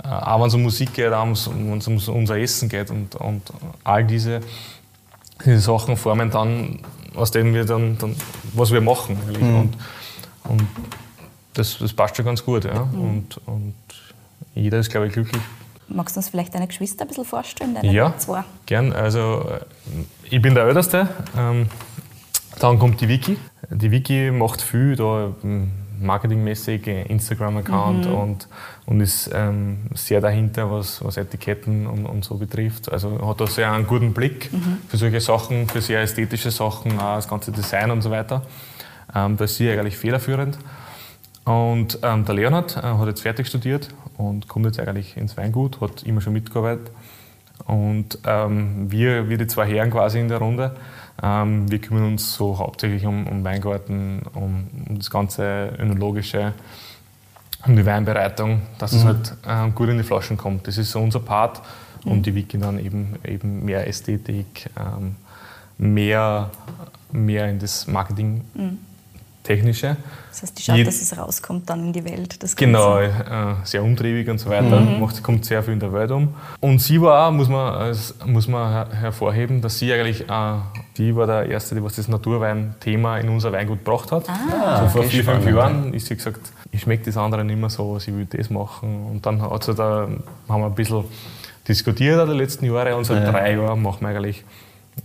[0.04, 3.16] Äh, auch wenn es um Musik geht, auch wenn es um unser Essen geht und,
[3.16, 3.44] und
[3.84, 4.42] all diese,
[5.46, 6.80] diese Sachen formen dann,
[7.16, 8.16] aus denen wir dann, dann
[8.54, 9.18] was wir machen.
[9.40, 9.56] Mhm.
[9.56, 9.78] Und,
[10.46, 10.68] und
[11.54, 12.66] das, das passt schon ganz gut.
[12.66, 12.86] Ja?
[12.86, 13.02] Mhm.
[13.02, 13.76] Und, und
[14.56, 15.42] jeder ist, glaube ich, glücklich.
[15.88, 17.76] Magst du uns vielleicht deine Geschwister ein bisschen vorstellen?
[17.76, 18.44] Deine ja, zwei?
[18.66, 18.94] gern.
[18.94, 19.46] Also,
[20.30, 21.08] ich bin der Älteste.
[21.38, 21.68] Ähm,
[22.60, 23.38] dann kommt die Vicky.
[23.70, 28.14] Die Vicky macht viel da ähm, marketingmäßig, Instagram-Account mhm.
[28.14, 28.48] und,
[28.86, 32.92] und ist ähm, sehr dahinter, was, was Etiketten und, und, so betrifft.
[32.92, 34.80] Also hat da sehr einen guten Blick mhm.
[34.88, 38.44] für solche Sachen, für sehr ästhetische Sachen, auch das ganze Design und so weiter.
[39.16, 40.58] Ähm, da ist sie eigentlich federführend.
[41.46, 45.82] Und ähm, der Leonhard äh, hat jetzt fertig studiert und kommt jetzt eigentlich ins Weingut,
[45.82, 46.92] hat immer schon mitgearbeitet.
[47.66, 50.76] Und ähm, wir, wir, die zwei Herren quasi in der Runde,
[51.22, 56.54] ähm, wir kümmern uns so hauptsächlich um, um Weingarten, um, um, das ganze önologische
[57.66, 58.98] um die Weinbereitung, dass mhm.
[58.98, 60.68] es halt äh, gut in die Flaschen kommt.
[60.68, 61.62] Das ist so unser Part
[62.04, 62.12] mhm.
[62.12, 65.16] und die Wiki dann eben, eben mehr Ästhetik, ähm,
[65.78, 66.50] mehr,
[67.12, 68.42] mehr in das Marketing.
[68.54, 68.80] Mhm.
[69.44, 69.98] Technische.
[70.30, 72.42] Das heißt, die schaut, Je dass es rauskommt dann in die Welt.
[72.42, 73.10] Das genau, äh,
[73.66, 74.80] sehr umtriebig und so weiter.
[74.80, 75.02] Mhm.
[75.02, 76.34] Macht, kommt sehr viel in der Welt um.
[76.62, 80.56] Und sie war auch, muss man, muss man hervorheben, dass sie eigentlich, äh,
[80.98, 84.30] die war der Erste, die was das Naturwein-Thema in unser Weingut gebracht hat.
[84.30, 87.60] Ah, so vor okay, vier, fünf Jahren ist sie gesagt, ich schmecke das andere nicht
[87.60, 89.08] mehr so, sie will das machen.
[89.12, 90.08] Und dann hat sie da,
[90.48, 91.04] haben wir ein bisschen
[91.68, 93.32] diskutiert die letzten Jahre und seit ja.
[93.32, 94.44] drei Jahren machen wir eigentlich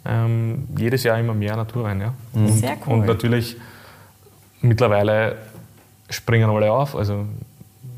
[0.04, 2.00] ähm, jedes Jahr immer mehr Naturwein.
[2.00, 2.14] Ja.
[2.32, 2.48] Mhm.
[2.48, 2.94] Sehr cool.
[2.94, 3.56] Und natürlich
[4.60, 5.36] mittlerweile
[6.10, 6.96] springen alle auf.
[6.96, 7.26] Also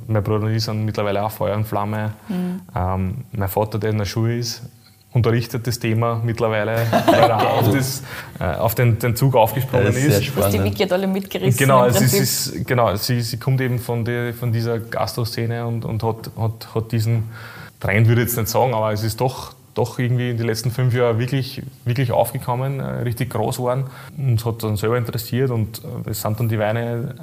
[0.06, 2.12] mein Bruder und ich sind mittlerweile auch Feuer und Flamme.
[2.28, 2.60] Mhm.
[2.74, 4.62] Ähm, mein Vater, der in der Schule ist,
[5.12, 8.02] unterrichtet das Thema mittlerweile, weil er auf, das,
[8.38, 10.04] äh, auf den, den, Zug aufgesprungen ist.
[10.04, 10.36] ist.
[10.36, 11.58] Was die Wiki hat alle mitgerissen.
[11.58, 16.02] Genau, es ist, genau sie, sie kommt eben von, die, von dieser Gastro-Szene und, und
[16.02, 17.24] hat, hat, hat diesen
[17.80, 20.70] Trend, würde ich jetzt nicht sagen, aber es ist doch doch irgendwie in den letzten
[20.70, 23.84] fünf Jahren wirklich, wirklich aufgekommen, äh, richtig groß geworden.
[24.16, 27.14] Uns hat dann selber interessiert und äh, es sind dann die Weine,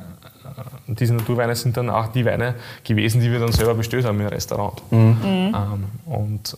[0.87, 4.19] äh, diese Naturweine sind dann auch die Weine gewesen, die wir dann selber bestellt haben
[4.19, 4.81] im Restaurant.
[4.91, 4.99] Mhm.
[4.99, 5.17] mhm.
[5.23, 6.57] Ähm, und,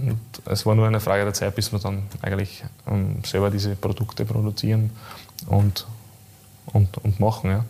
[0.00, 3.74] und, es war nur eine Frage der Zeit, bis wir dann eigentlich ähm, selber diese
[3.76, 4.90] Produkte produzieren
[5.46, 5.86] und,
[6.66, 7.50] und, und machen.
[7.50, 7.64] Ja.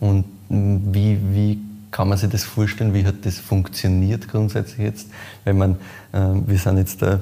[0.00, 1.58] Und wie, wie
[1.96, 2.92] kann man sich das vorstellen?
[2.92, 5.08] Wie hat das funktioniert grundsätzlich jetzt?
[5.44, 5.76] Wenn man,
[6.12, 7.20] äh, wir sind jetzt da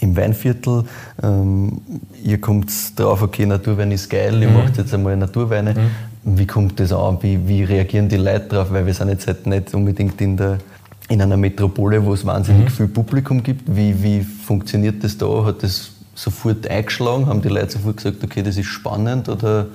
[0.00, 0.82] im Weinviertel,
[1.22, 1.80] ähm,
[2.20, 2.68] ihr kommt
[2.98, 4.54] drauf, okay, Naturwein ist geil, ihr mhm.
[4.54, 5.74] macht jetzt einmal Naturweine.
[5.74, 6.36] Mhm.
[6.36, 7.18] Wie kommt das an?
[7.20, 8.72] Wie, wie reagieren die Leute darauf?
[8.72, 10.58] Weil wir sind jetzt halt nicht unbedingt in, der,
[11.08, 12.70] in einer Metropole, wo es wahnsinnig mhm.
[12.70, 13.76] viel Publikum gibt.
[13.76, 15.44] Wie, wie funktioniert das da?
[15.44, 17.26] Hat das sofort eingeschlagen?
[17.26, 19.28] Haben die Leute sofort gesagt, okay, das ist spannend?
[19.28, 19.68] Oder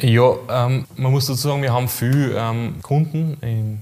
[0.00, 3.80] ja, ähm, man muss dazu sagen, wir haben viele ähm, Kunden in,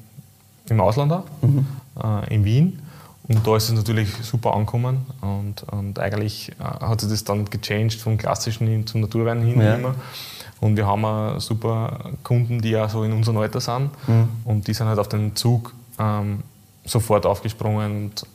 [0.68, 1.66] im Ausland auch, mhm.
[2.02, 2.80] äh, in Wien.
[3.26, 5.06] Und da ist es natürlich super angekommen.
[5.22, 9.60] Und, und eigentlich äh, hat sich das dann gechanged vom klassischen hin zum Naturwein hin
[9.60, 9.76] ja.
[9.76, 9.94] immer.
[10.60, 13.90] Und wir haben auch super Kunden, die ja so in unserem Alter sind.
[14.06, 14.28] Mhm.
[14.44, 16.42] Und die sind halt auf den Zug ähm,
[16.84, 18.26] sofort aufgesprungen und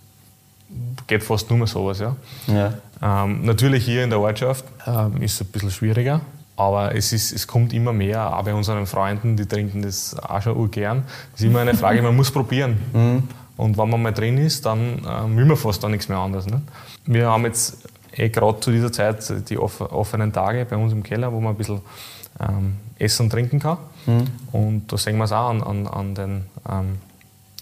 [1.07, 1.99] geht fast nur mehr sowas.
[1.99, 2.15] Ja.
[2.47, 2.73] ja.
[3.01, 6.21] Ähm, natürlich hier in der Ortschaft ähm, ist es ein bisschen schwieriger.
[6.59, 10.41] Aber es, ist, es kommt immer mehr, auch bei unseren Freunden, die trinken das auch
[10.41, 11.05] schon gern.
[11.33, 12.77] Es ist immer eine Frage, man muss probieren.
[12.91, 13.23] Mhm.
[13.55, 16.47] Und wenn man mal drin ist, dann äh, will man fast auch nichts mehr anderes.
[16.47, 16.61] Ne?
[17.05, 17.77] Wir haben jetzt
[18.11, 21.53] eh gerade zu dieser Zeit die off offenen Tage bei uns im Keller, wo man
[21.53, 21.79] ein bisschen
[22.41, 23.77] ähm, essen und trinken kann.
[24.05, 24.27] Mhm.
[24.51, 26.97] Und da sehen wir es auch an, an, an, den, ähm,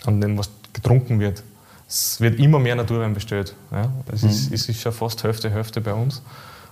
[0.05, 1.43] an dem, was getrunken wird.
[1.88, 3.53] Es wird immer mehr Naturwein bestellt.
[3.71, 3.91] Ja?
[4.12, 4.29] Es, mhm.
[4.29, 6.23] ist, es ist schon fast Hälfte, Hälfte bei uns.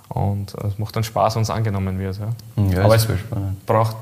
[0.10, 2.20] Und es macht dann Spaß, wenn es angenommen wird.
[2.20, 2.64] Ja.
[2.70, 3.08] ja Aber es
[3.66, 3.98] braucht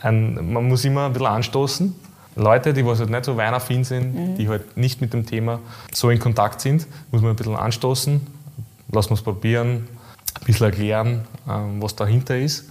[0.00, 1.94] ein, man muss immer ein bisschen anstoßen.
[2.34, 4.36] Leute, die was halt nicht so weinaffin sind, mhm.
[4.36, 5.60] die halt nicht mit dem Thema
[5.92, 8.26] so in Kontakt sind, muss man ein bisschen anstoßen,
[8.90, 9.88] lassen wir es probieren,
[10.40, 12.70] ein bisschen erklären, ähm, was dahinter ist.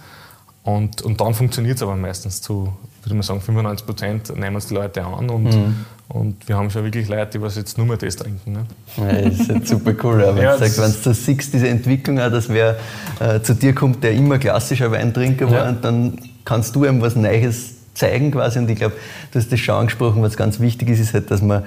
[0.64, 4.66] Und, und dann funktioniert es aber meistens zu, würde man sagen, 95 Prozent nehmen es
[4.66, 5.84] die Leute an und, mhm.
[6.12, 8.52] Und wir haben schon wirklich Leute, die was jetzt nur mehr das trinken.
[8.52, 8.66] Ne?
[8.98, 10.22] Ja, das ist jetzt super cool.
[10.22, 12.76] Aber ja, wenn du das siehst, diese Entwicklung auch, dass wer
[13.18, 15.72] äh, zu dir kommt, der immer klassischer Weintrinker war, ja.
[15.72, 18.58] dann kannst du ihm was Neues zeigen quasi.
[18.58, 18.94] Und ich glaube,
[19.30, 21.64] du hast das schon angesprochen, was ganz wichtig ist, ist halt, dass man,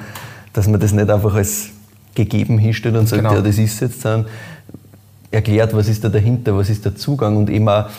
[0.54, 1.70] dass man das nicht einfach als
[2.14, 3.34] gegeben hinstellt und sagt, genau.
[3.34, 4.30] ja, das ist jetzt, sondern
[5.32, 7.90] erklärt, was ist da dahinter, was ist der Zugang und eben auch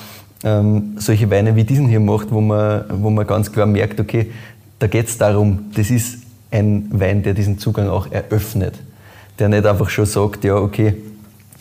[0.45, 4.31] ähm, solche Weine wie diesen hier macht, wo man, wo man ganz klar merkt, okay,
[4.79, 8.75] da geht es darum, das ist ein Wein, der diesen Zugang auch eröffnet.
[9.39, 10.95] Der nicht einfach schon sagt, ja, okay,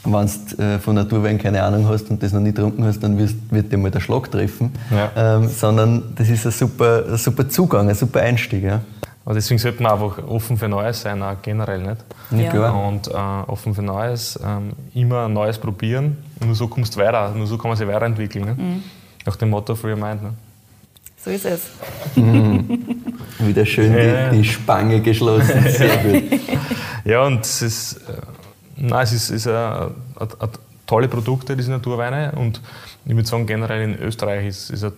[0.05, 3.17] wenn du äh, von Naturwein keine Ahnung hast und das noch nie getrunken hast, dann
[3.17, 4.71] wirst, wird dir mal der Schlag treffen.
[4.91, 5.37] Ja.
[5.37, 8.63] Ähm, sondern das ist ein super, ein super Zugang, ein super Einstieg.
[8.63, 8.81] Ja.
[9.25, 11.97] Aber deswegen sollte man einfach offen für Neues sein, auch generell nicht.
[12.31, 12.51] Ja.
[12.51, 12.87] Klar.
[12.87, 16.17] Und äh, offen für Neues, ähm, immer Neues probieren.
[16.45, 18.45] Nur so kommst du weiter, nur so kann man sich weiterentwickeln.
[18.45, 18.53] Ne?
[18.53, 18.83] Mhm.
[19.25, 20.21] Nach dem Motto Free Mind.
[20.21, 20.33] Ne?
[21.25, 21.61] So ist es.
[22.15, 22.83] Mhm.
[23.39, 24.29] Wieder schön ja.
[24.29, 25.59] die, die, Spange geschlossen.
[25.69, 26.39] Sehr gut.
[27.03, 28.21] Ja, und es ist, äh,
[28.77, 30.51] nein, es ist, ist eine, eine, eine
[30.85, 32.33] tolle Produkte, diese Naturweine.
[32.33, 32.61] Und
[33.05, 34.91] ich würde sagen, generell in Österreich äh,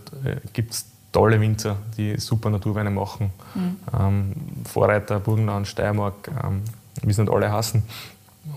[0.52, 3.32] gibt es tolle Winzer, die super Naturweine machen.
[3.56, 3.78] Mhm.
[3.98, 4.34] Ähm,
[4.66, 6.64] Vorreiter, Burgenland, Steiermark, ähm,
[7.04, 7.84] wir sind alle hassen.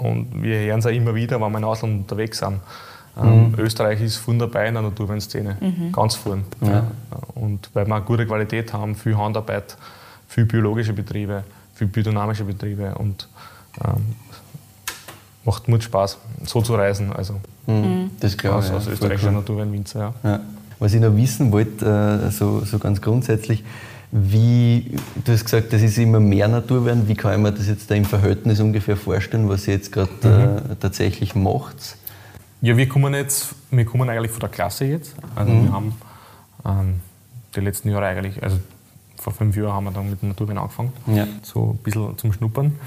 [0.00, 2.58] Und wir hören es auch immer wieder, wenn wir im Ausland unterwegs sind.
[3.22, 3.54] Ähm, mhm.
[3.58, 5.92] Österreich ist vorn dabei in der Naturweinszene, mhm.
[5.92, 6.44] ganz vorn.
[6.60, 6.86] Ja.
[7.34, 9.76] Und weil wir eine gute Qualität haben, viel Handarbeit,
[10.28, 13.28] viel biologische Betriebe, viel biodynamische Betriebe und
[13.84, 14.14] ähm,
[15.44, 17.12] macht Mut Spaß, so zu reisen.
[17.12, 17.34] Also,
[17.66, 18.10] mhm.
[18.20, 18.70] Das glaube ich.
[18.70, 19.34] Aus, aus österreichischer cool.
[19.34, 20.14] Naturweinwinzer.
[20.22, 20.30] Ja.
[20.30, 20.40] Ja.
[20.78, 23.64] Was ich noch wissen wollte, äh, so, so ganz grundsätzlich,
[24.12, 27.06] wie, du hast gesagt, das ist immer mehr Naturwein.
[27.06, 30.10] Wie kann ich mir das jetzt da im Verhältnis ungefähr vorstellen, was ihr jetzt gerade
[30.24, 30.72] mhm.
[30.72, 31.76] äh, tatsächlich macht?
[32.62, 35.14] Ja, wir kommen jetzt, wir kommen eigentlich von der Klasse jetzt.
[35.34, 35.64] Also mhm.
[35.64, 35.94] wir haben
[36.66, 37.00] ähm,
[37.54, 38.58] die letzten Jahre eigentlich, also
[39.16, 41.26] vor fünf Jahren haben wir dann mit dem Naturwein angefangen, ja.
[41.42, 42.78] so ein bisschen zum Schnuppern.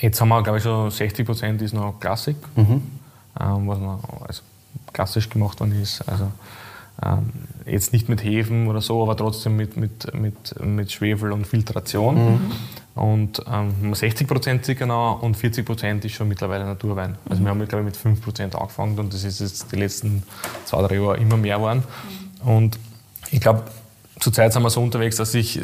[0.00, 2.82] Jetzt haben wir, glaube ich, schon 60 Prozent ist noch Klassik, mhm.
[3.40, 4.42] ähm, was noch also
[4.92, 6.06] klassisch gemacht worden ist.
[6.08, 6.30] Also
[7.02, 7.32] ähm,
[7.64, 12.34] jetzt nicht mit Hefen oder so, aber trotzdem mit, mit, mit, mit Schwefel und Filtration.
[12.34, 12.40] Mhm.
[12.98, 17.16] Und ähm, 60 Prozent circa noch und 40 Prozent ist schon mittlerweile Naturwein.
[17.28, 17.46] Also mhm.
[17.46, 20.22] wir haben, glaube ich, mit 5 Prozent angefangen und das ist jetzt die letzten
[20.64, 21.84] zwei, drei Jahre immer mehr geworden.
[22.42, 22.48] Mhm.
[22.48, 22.78] Und
[23.30, 23.64] ich glaube,
[24.20, 25.62] zurzeit sind wir so unterwegs, dass sich äh,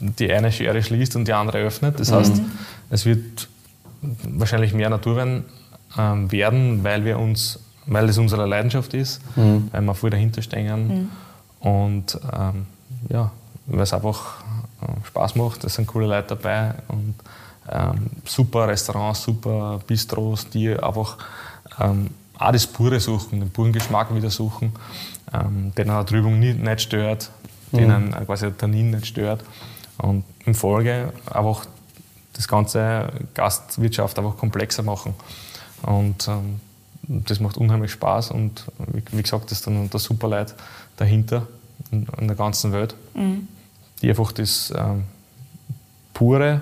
[0.00, 1.98] die eine Schere schließt und die andere öffnet.
[1.98, 2.52] Das heißt, mhm.
[2.90, 3.48] es wird
[4.24, 5.44] wahrscheinlich mehr Naturwein
[5.98, 9.68] ähm, werden, weil wir uns, weil es unsere Leidenschaft ist, mhm.
[9.72, 11.08] weil wir voll dahinter stehen mhm.
[11.60, 12.66] und ähm,
[13.08, 13.32] ja,
[13.66, 14.44] weil es einfach
[15.04, 15.64] Spaß macht.
[15.64, 17.14] Es sind coole Leute dabei und
[17.70, 21.18] ähm, super Restaurants, super Bistros, die einfach
[21.80, 24.72] ähm, auch das Pure suchen, den puren Geschmack wieder suchen,
[25.32, 27.30] ähm, den eine Trübung nicht, nicht stört,
[27.72, 27.78] mhm.
[27.78, 29.42] denen quasi der Tannin nicht stört.
[29.98, 31.66] Und in Folge einfach
[32.34, 35.14] das ganze Gastwirtschaft einfach komplexer machen.
[35.82, 36.60] Und ähm,
[37.08, 40.54] das macht unheimlich Spaß und wie, wie gesagt, das ist dann der Superleid
[40.96, 41.46] dahinter
[41.90, 43.48] in, in, der ganzen Welt, mhm.
[44.06, 45.02] Die einfach das ähm,
[46.14, 46.60] pure,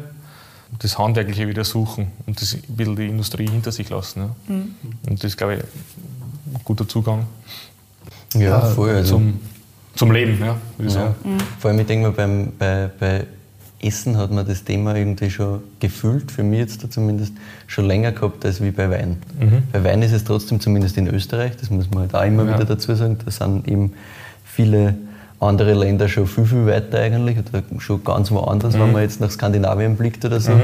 [0.78, 4.20] das Handwerkliche wieder suchen und das ein bisschen die Industrie hinter sich lassen.
[4.20, 4.54] Ja.
[4.54, 4.74] Mhm.
[5.07, 7.26] Und das ist, glaube ich, ein guter Zugang
[8.35, 9.40] ja, voll, also zum,
[9.94, 10.38] zum Leben.
[10.40, 11.14] Ja, ja.
[11.22, 11.38] Mhm.
[11.59, 13.26] Vor allem, ich denke mal, beim, bei, bei
[13.83, 17.35] Essen hat man das Thema irgendwie schon gefühlt, für mich jetzt da zumindest,
[17.66, 19.18] schon länger gehabt als wie bei Wein.
[19.38, 19.64] Mhm.
[19.70, 22.54] Bei Wein ist es trotzdem, zumindest in Österreich, das muss man halt auch immer ja.
[22.54, 23.92] wieder dazu sagen, da sind eben
[24.46, 24.94] viele
[25.48, 28.80] andere Länder schon viel, viel weiter eigentlich, oder schon ganz woanders, mhm.
[28.80, 30.52] wenn man jetzt nach Skandinavien blickt oder so.
[30.52, 30.62] Mhm.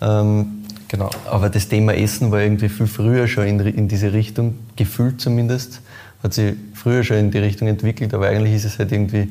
[0.00, 0.46] Ähm,
[0.88, 1.10] genau.
[1.30, 5.80] Aber das Thema Essen war irgendwie viel früher schon in, in diese Richtung, gefühlt zumindest,
[6.22, 9.30] hat sich früher schon in die Richtung entwickelt, aber eigentlich ist es halt irgendwie,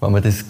[0.00, 0.44] wenn man das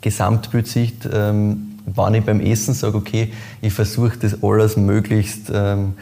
[0.00, 5.94] Gesamtbild sieht, ähm, wenn ich beim Essen sage, okay, ich versuche das alles möglichst ähm,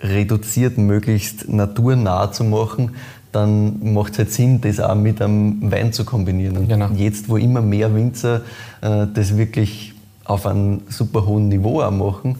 [0.00, 2.94] reduziert, möglichst naturnah zu machen,
[3.32, 6.56] dann macht es halt Sinn, das auch mit einem Wein zu kombinieren.
[6.56, 6.88] Und genau.
[6.94, 8.42] jetzt, wo immer mehr Winzer
[8.80, 12.36] äh, das wirklich auf einem super hohen Niveau auch machen,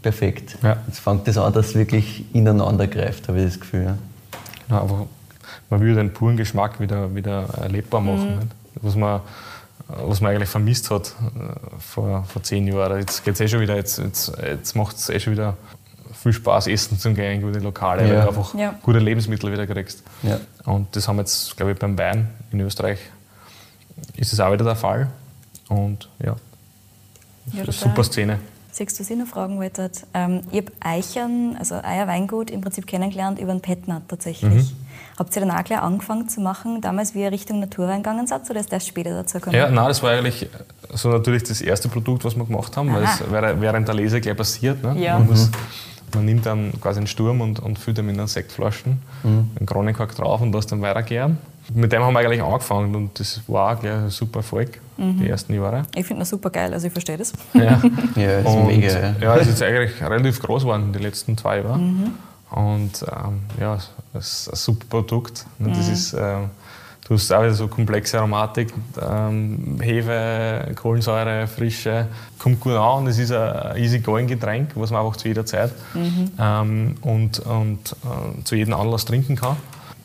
[0.00, 0.58] perfekt.
[0.62, 0.76] Ja.
[0.86, 3.84] Jetzt fängt das an, dass es wirklich ineinander greift, habe ich das Gefühl.
[3.84, 3.98] Ja.
[4.68, 5.06] Genau, aber
[5.70, 8.36] man will den puren Geschmack wieder, wieder erlebbar machen.
[8.36, 8.50] Mhm.
[8.80, 9.20] Was man
[9.88, 13.00] was man eigentlich vermisst hat äh, vor, vor zehn Jahren.
[13.00, 15.56] Jetzt geht es eh schon wieder, jetzt, jetzt, jetzt macht es eh schon wieder
[16.22, 18.08] viel Spaß, essen zu gehen in gute Lokale, ja.
[18.08, 18.74] weil du einfach ja.
[18.82, 20.02] gute Lebensmittel wieder kriegst.
[20.22, 20.38] Ja.
[20.64, 22.98] Und das haben wir jetzt, glaube ich, beim Wein in Österreich
[24.16, 25.08] ist das auch wieder der Fall.
[25.68, 26.36] Und ja,
[27.52, 28.38] ja das ist eine super Szene.
[28.70, 29.90] Sechs, was ich noch fragen wollte.
[30.14, 34.72] Ähm, ich habe Eichern, also euer Weingut, im Prinzip kennengelernt über einen Petner tatsächlich.
[34.72, 34.76] Mhm.
[35.18, 38.48] Habt ihr dann auch gleich angefangen zu machen, damals wie ihr Richtung Naturwein gegangen seid,
[38.48, 39.56] oder ist das erst später dazu gekommen?
[39.56, 40.48] Ja, nein, das war eigentlich
[40.94, 43.18] so natürlich das erste Produkt, was wir gemacht haben, Aha.
[43.30, 44.82] weil es während der Lese gleich passiert.
[44.82, 44.98] Ne?
[44.98, 45.18] Ja.
[45.18, 45.50] Man, muss,
[46.14, 49.50] man, nimmt dann quasi einen Sturm und, und füllt ihn in einen Sektflaschen, mhm.
[49.58, 51.38] einen Kronenkork drauf und lässt dann weitergehen.
[51.74, 55.18] Mit dem haben wir eigentlich angefangen und das war auch gleich ein super Erfolg, mhm.
[55.18, 55.84] die ersten Jahre.
[55.94, 57.32] Ich finde das super geil, also ich verstehe das.
[57.54, 57.80] Ja,
[58.16, 58.88] ja ist und, mega.
[58.88, 61.78] Ja, ja es ist jetzt eigentlich relativ groß geworden, die letzten zwei Jahre.
[61.78, 62.12] Mhm.
[62.50, 63.78] Und ähm, ja,
[64.14, 65.46] es ist ein super Produkt.
[65.58, 65.72] Mhm.
[65.72, 66.50] Das ist, ähm,
[67.12, 72.06] du hast auch wieder so komplexe Aromatik, ähm, Hefe, Kohlensäure, Frische,
[72.38, 75.72] kommt gut an und es ist ein easy-going Getränk, was man einfach zu jeder Zeit
[75.94, 76.30] mhm.
[76.38, 79.56] ähm, und, und äh, zu jedem Anlass trinken kann.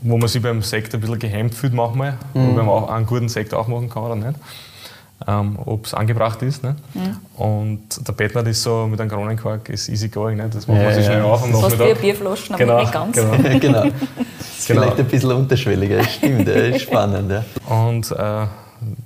[0.01, 2.49] Wo man sich beim Sekt ein bisschen gehemmt fühlt manchmal, mhm.
[2.49, 4.37] wo man auch einen guten Sekt aufmachen kann oder nicht
[5.27, 6.63] ähm, ob es angebracht ist.
[6.63, 6.75] Ne?
[6.93, 7.43] Ja.
[7.43, 10.37] Und der Bettner ist so mit einem Kronenkork ist easy going.
[10.37, 10.49] Ne?
[10.49, 11.77] Das macht ja, man sich schnell auf am Nachmittag.
[11.77, 13.15] Fast wie Bierflaschen, aber genau, nicht ganz.
[13.15, 13.31] Genau.
[13.59, 13.83] genau.
[13.83, 14.81] Das ist genau.
[14.81, 17.31] vielleicht ein bisschen unterschwelliger, das stimmt, das ist spannend.
[17.31, 17.43] Ja.
[17.75, 18.47] Und äh,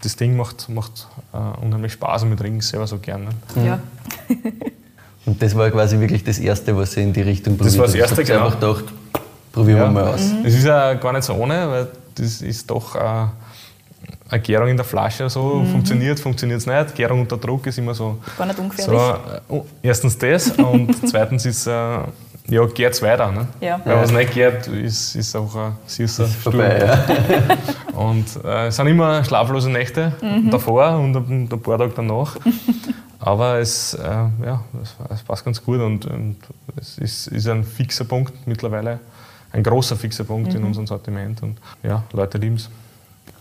[0.02, 3.30] das Ding macht, macht äh, unheimlich Spaß und wir trinken es selber so gerne.
[3.56, 3.66] Ne?
[3.66, 3.80] Ja.
[5.26, 7.86] und das war quasi wirklich das Erste, was Sie in die Richtung probiert Das war
[7.88, 8.38] das Erste, genau.
[8.38, 8.84] Ich einfach gedacht,
[9.52, 9.84] probieren ja.
[9.86, 10.22] wir mal aus.
[10.44, 12.96] Es ist ja gar nicht so ohne, weil das ist doch...
[12.96, 13.26] Äh,
[14.32, 15.68] eine Gärung in der Flasche so mhm.
[15.68, 16.96] funktioniert, funktioniert es nicht.
[16.96, 18.18] Gärung unter Druck ist immer so.
[18.38, 19.00] Gar nicht ungefährlich.
[19.50, 21.72] So, äh, erstens das und zweitens ist, äh,
[22.48, 23.32] ja, gärt es weiter.
[23.32, 23.48] Ne?
[23.60, 23.80] Ja.
[23.84, 24.02] Weil ja.
[24.02, 27.58] was nicht gärt, ist, ist auch ein süßer ist vorbei, ja.
[27.98, 30.50] Und äh, es sind immer schlaflose Nächte mhm.
[30.50, 32.38] davor und ein, ein paar Tage danach.
[33.20, 36.38] Aber es, äh, ja, es, es, passt ganz gut und, und
[36.76, 39.00] es ist, ist, ein fixer Punkt mittlerweile,
[39.52, 40.60] ein großer fixer Punkt mhm.
[40.60, 41.44] in unserem Sortiment.
[41.44, 42.70] Und ja, Leute lieben es.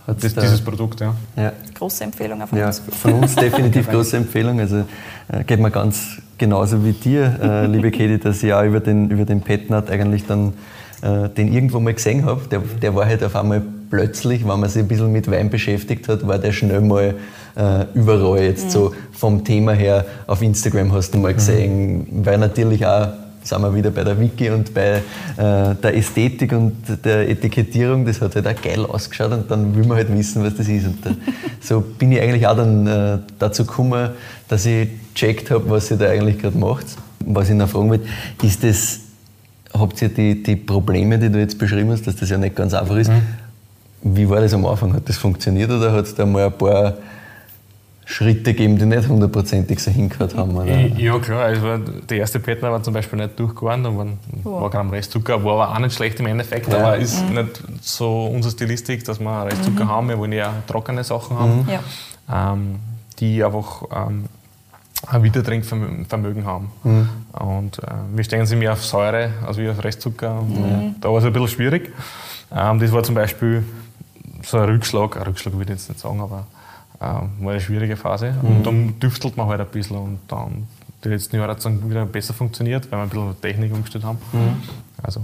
[0.06, 1.14] Das, dieses Produkt, ja.
[1.36, 1.52] ja.
[1.74, 2.82] Große Empfehlung von ja, uns.
[3.00, 4.58] Von uns definitiv große Empfehlung.
[4.58, 4.84] Also
[5.28, 9.10] äh, geht mir ganz genauso wie dir, äh, liebe Katie, dass ich auch über den,
[9.10, 10.54] über den Petnat eigentlich dann
[11.02, 12.42] äh, den irgendwo mal gesehen habe.
[12.50, 16.08] Der, der war halt auf einmal plötzlich, wenn man sich ein bisschen mit Wein beschäftigt
[16.08, 17.14] hat, war der schnell mal
[17.56, 18.70] äh, überall jetzt mhm.
[18.70, 20.06] so vom Thema her.
[20.26, 22.26] Auf Instagram hast du mal gesehen, mhm.
[22.26, 23.08] weil natürlich auch
[23.42, 25.02] sind wir wieder bei der Wiki und bei
[25.36, 28.04] äh, der Ästhetik und der Etikettierung.
[28.04, 30.86] Das hat halt auch geil ausgeschaut und dann will man halt wissen, was das ist.
[30.86, 31.10] Und da,
[31.60, 34.10] so bin ich eigentlich auch dann äh, dazu gekommen,
[34.48, 36.86] dass ich gecheckt habe, was ihr da eigentlich gerade macht.
[37.24, 38.00] Was ich noch fragen will,
[38.42, 39.00] ist das,
[39.72, 42.74] habt ihr die, die Probleme, die du jetzt beschrieben hast, dass das ja nicht ganz
[42.74, 43.22] einfach ist, mhm.
[44.02, 44.94] wie war das am Anfang?
[44.94, 46.94] Hat das funktioniert oder hat es da mal ein paar
[48.10, 50.56] Schritte geben, die nicht hundertprozentig so hingehört haben.
[50.56, 50.66] Oder?
[50.66, 51.44] Ja, klar.
[51.44, 54.06] Also der erste Petner war zum Beispiel nicht durchgegangen, da war,
[54.44, 54.62] oh.
[54.62, 56.78] war kein Restzucker, war aber auch nicht schlecht im Endeffekt, ja.
[56.78, 57.36] aber ist mhm.
[57.36, 59.88] nicht so unsere Stilistik, dass wir Restzucker mhm.
[59.88, 60.08] haben.
[60.08, 61.68] Wir wollen ja trockene Sachen haben, mhm.
[61.68, 62.52] ja.
[62.52, 62.80] ähm,
[63.20, 64.24] die einfach ähm,
[65.06, 66.72] ein Wiedertrinkvermögen haben.
[66.82, 67.08] Mhm.
[67.32, 70.40] Und äh, wir stehen sie mehr auf Säure als auf Restzucker.
[70.40, 71.92] Und, äh, da war es ein bisschen schwierig.
[72.52, 73.62] Ähm, das war zum Beispiel
[74.42, 76.46] so ein Rückschlag, ein Rückschlag würde ich jetzt nicht sagen, aber
[77.00, 78.34] war eine schwierige Phase.
[78.42, 78.48] Mhm.
[78.48, 80.68] Und dann düftelt man halt ein bisschen und dann
[81.02, 84.04] die letzten Jahre hat es dann wieder besser funktioniert, weil wir ein bisschen Technik umgestellt
[84.04, 84.18] haben.
[84.32, 84.62] Mhm.
[85.02, 85.20] Also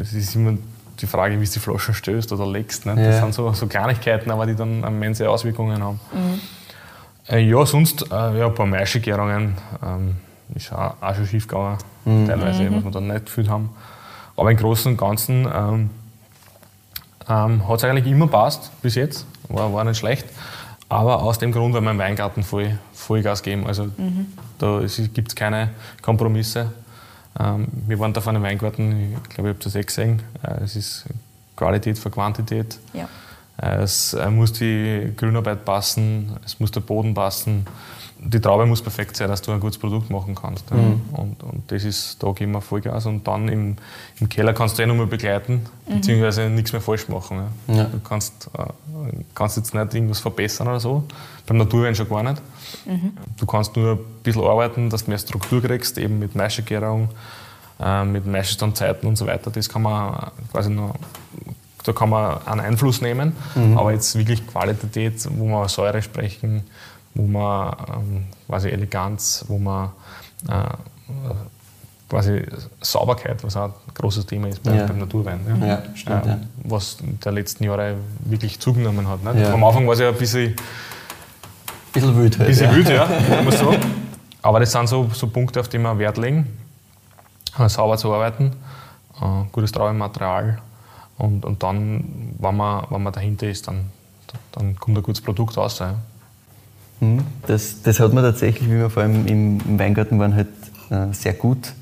[0.00, 0.56] es ist immer
[1.00, 2.86] die Frage, wie du die Flaschen stößt oder legst.
[2.86, 2.94] Ne?
[2.96, 6.00] Das sind so, so, Kleinigkeiten, aber die dann immense Auswirkungen haben.
[6.12, 6.40] Mhm.
[7.28, 9.54] Äh, ja, sonst äh, ja, ein paar Maischegärungen
[9.84, 10.16] ähm,
[10.54, 12.26] ist auch, auch schon schief gegangen, mhm.
[12.26, 13.70] teilweise, was wir dann nicht gefühlt haben.
[14.36, 15.90] Aber im Großen und Ganzen ähm,
[17.28, 20.26] ähm, hat es eigentlich immer passt bis jetzt, war, war nicht schlecht.
[20.88, 23.66] Aber aus dem Grund, weil wir im Weingarten voll, Vollgas geben.
[23.66, 24.26] Also mhm.
[24.58, 24.80] da
[25.12, 25.70] gibt es keine
[26.00, 26.72] Kompromisse.
[27.38, 30.22] Ähm, wir waren da von einem Weingarten, ich glaube, ich habe das eh gesehen.
[30.42, 31.04] Äh, es ist
[31.56, 32.78] Qualität für Quantität.
[32.94, 33.08] Ja.
[33.60, 37.66] Äh, es äh, muss die Grünarbeit passen, es muss der Boden passen
[38.20, 40.70] die Traube muss perfekt sein, dass du ein gutes Produkt machen kannst.
[40.72, 41.00] Mhm.
[41.12, 43.06] Und, und das ist, da geben wir Vollgas.
[43.06, 43.76] Und dann im,
[44.20, 45.94] im Keller kannst du eh nochmal begleiten, mhm.
[45.94, 47.44] beziehungsweise nichts mehr falsch machen.
[47.68, 47.84] Ja.
[47.84, 48.64] Du kannst, äh,
[49.34, 51.04] kannst jetzt nicht irgendwas verbessern oder so.
[51.46, 52.42] Beim Naturwein schon gar nicht.
[52.86, 53.12] Mhm.
[53.38, 57.10] Du kannst nur ein bisschen arbeiten, dass du mehr Struktur kriegst, eben mit Maischegärung,
[57.80, 59.50] äh, mit Maischestandzeiten und so weiter.
[59.50, 60.94] Das kann man quasi noch
[61.84, 63.78] da kann man einen Einfluss nehmen, mhm.
[63.78, 66.64] aber jetzt wirklich Qualität, wo wir Säure sprechen,
[67.14, 69.90] wo man ähm, quasi Eleganz, wo man
[70.48, 70.62] äh,
[72.08, 72.42] quasi
[72.80, 74.86] Sauberkeit, was auch ein großes Thema ist beim, ja.
[74.86, 75.40] beim Naturwein.
[75.60, 75.66] Ja.
[75.66, 79.22] ja stimmt, äh, was der letzten Jahre wirklich zugenommen hat.
[79.22, 79.52] Ne?
[79.52, 80.54] Am Anfang war es ja ein bisschen,
[81.92, 82.38] bisschen wild.
[82.38, 83.08] Halt, bisschen wild, ja,
[83.44, 83.78] muss sagen.
[84.40, 86.46] Aber das sind so, so Punkte, auf die wir Wert legen,
[87.58, 88.52] äh, sauber zu arbeiten,
[89.20, 90.62] äh, gutes Traubenmaterial
[91.18, 93.90] und, und dann, wenn man, wenn man dahinter ist, dann,
[94.52, 95.80] dann kommt ein gutes Produkt raus.
[95.80, 95.96] Ja.
[97.46, 100.48] Das, das hat man tatsächlich, wie wir vor allem im Weingarten waren, halt
[100.90, 101.72] äh, sehr gut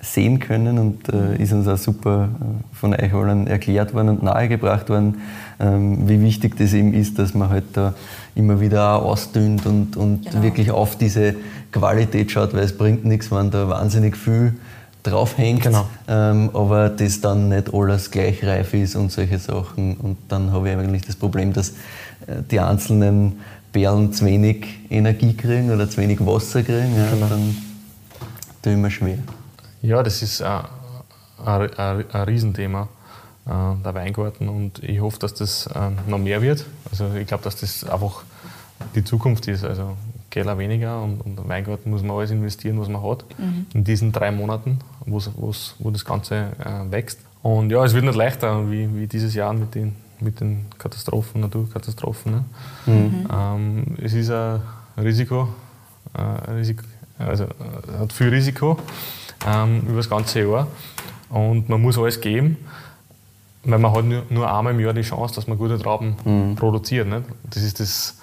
[0.00, 4.22] sehen können und äh, ist uns auch super äh, von euch allen erklärt worden und
[4.22, 5.20] nahegebracht worden,
[5.58, 7.94] ähm, wie wichtig das eben ist, dass man halt da
[8.36, 10.42] immer wieder auch ausdünnt und, und genau.
[10.42, 11.34] wirklich auf diese
[11.72, 14.54] Qualität schaut, weil es bringt nichts, wenn da wahnsinnig viel
[15.02, 15.88] draufhängt, genau.
[16.06, 19.96] ähm, aber das dann nicht alles gleich reif ist und solche Sachen.
[19.96, 21.72] Und dann habe ich eigentlich das Problem, dass
[22.50, 23.38] die einzelnen
[23.72, 27.26] Perlen zu wenig Energie kriegen oder zu wenig Wasser kriegen, ja, genau.
[27.26, 27.56] dann
[28.64, 29.18] ich mir schwer.
[29.82, 30.64] Ja, das ist ein,
[31.44, 32.88] ein, ein Riesenthema,
[33.46, 33.50] äh,
[33.84, 34.48] der Weingarten.
[34.48, 36.64] Und ich hoffe, dass das ähm, noch mehr wird.
[36.90, 38.22] Also ich glaube, dass das einfach
[38.94, 39.64] die Zukunft ist.
[39.64, 39.96] Also
[40.30, 43.24] Keller weniger und, und Weingarten muss man alles investieren, was man hat.
[43.38, 43.66] Mhm.
[43.72, 47.20] In diesen drei Monaten, wo's, wo's, wo das Ganze äh, wächst.
[47.42, 51.40] Und ja, es wird nicht leichter wie, wie dieses Jahr mit den mit den Katastrophen,
[51.40, 52.32] Naturkatastrophen.
[52.32, 52.44] Ne?
[52.86, 53.28] Mhm.
[53.32, 54.60] Ähm, es ist ein
[54.96, 55.48] Risiko,
[56.14, 56.84] äh, Risiko
[57.18, 58.78] also äh, hat viel Risiko
[59.46, 60.68] ähm, über das ganze Jahr
[61.30, 62.56] und man muss alles geben,
[63.64, 66.54] weil man hat nur, nur einmal im Jahr die Chance, dass man gute Trauben mhm.
[66.56, 67.06] produziert.
[67.08, 67.24] Nicht?
[67.44, 68.14] Das ist das.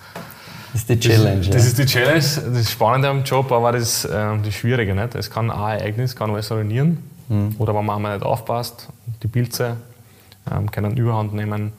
[0.71, 1.37] Das ist die Challenge.
[1.37, 4.09] Das, das ist die Challenge, das ist Spannende am Job, aber das, äh,
[4.43, 4.93] das Schwierige.
[4.93, 5.15] Nicht?
[5.15, 6.97] Es kann ein Ereignis, kann alles ruinieren.
[7.29, 7.55] Mhm.
[7.59, 8.89] Oder wenn man einmal nicht aufpasst,
[9.23, 9.77] die Pilze
[10.71, 11.73] können Überhand nehmen.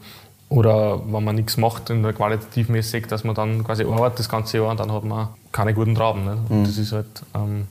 [0.48, 4.58] Oder wenn man nichts macht in der qualitativmäßig, dass man dann quasi arbeitet das ganze
[4.58, 6.24] Jahr und dann hat man keine guten Trauben.
[6.24, 6.38] Ne?
[6.48, 6.64] Mhm.
[6.64, 7.66] Das ist halt ähm,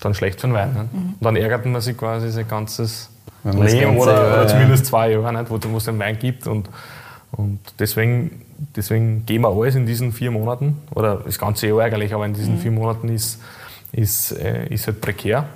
[0.00, 0.72] dann schlecht für den Wein.
[0.74, 0.88] Ne?
[0.92, 0.98] Mhm.
[1.10, 3.10] Und dann ärgert man sich quasi sein ganzes
[3.44, 5.50] Leben oder, Jahr, oder, zumindest zwei Jahre, nicht?
[5.50, 6.48] wo es den Wein gibt.
[6.48, 6.68] Und,
[7.32, 8.42] und deswegen,
[8.74, 12.34] deswegen gehen wir alles in diesen vier Monaten, oder das ganze Jahr eigentlich, aber in
[12.34, 12.58] diesen mhm.
[12.58, 13.40] vier Monaten ist,
[13.92, 15.46] ist, äh, ist halt prekär.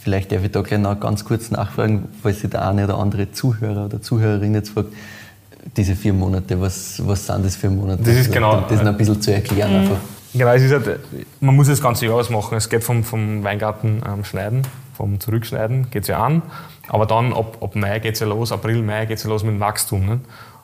[0.00, 3.32] Vielleicht darf ich da gleich noch ganz kurz nachfragen, falls sich der eine oder andere
[3.32, 4.92] Zuhörer oder Zuhörerin jetzt fragt,
[5.76, 6.60] diese vier Monate?
[6.60, 8.02] Was, was sind das für Monate?
[8.02, 8.60] Das ist genau.
[8.68, 9.80] Das noch ein bisschen zu erklären mhm.
[9.80, 9.98] einfach.
[10.32, 11.00] Genau, es ist halt,
[11.40, 12.56] man muss das ganze Jahr was machen.
[12.56, 14.62] Es geht vom, vom Weingarten ähm, schneiden,
[14.94, 16.42] vom Zurückschneiden geht es ja an.
[16.88, 19.42] Aber dann ab, ab Mai geht es ja los, April, Mai geht es ja los
[19.44, 20.04] mit dem Wachstum.
[20.04, 20.20] Ne?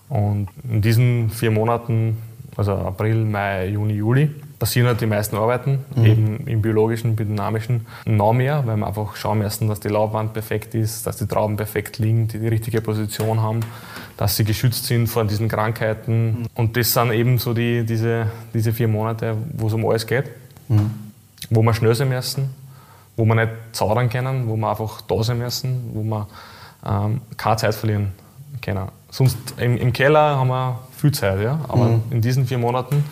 [0.08, 2.18] Und in diesen vier Monaten,
[2.56, 4.30] also April, Mai, Juni, Juli,
[4.62, 6.04] passieren halt die meisten Arbeiten, mhm.
[6.04, 10.76] eben im biologischen, biodynamischen, noch mehr, weil wir einfach schauen müssen, dass die Laubwand perfekt
[10.76, 13.58] ist, dass die Trauben perfekt liegen, die die richtige Position haben,
[14.16, 16.42] dass sie geschützt sind vor diesen Krankheiten.
[16.42, 16.46] Mhm.
[16.54, 20.26] Und das sind eben so die, diese, diese vier Monate, wo es um alles geht,
[20.68, 20.92] mhm.
[21.50, 22.50] wo wir schnell sein müssen,
[23.16, 26.28] wo wir nicht zaudern können, wo wir einfach da sein müssen, wo wir
[26.86, 28.12] ähm, keine Zeit verlieren
[28.64, 28.86] können.
[29.10, 31.58] Sonst im, im Keller haben wir viel Zeit, ja?
[31.68, 32.02] aber mhm.
[32.10, 33.04] in diesen vier Monaten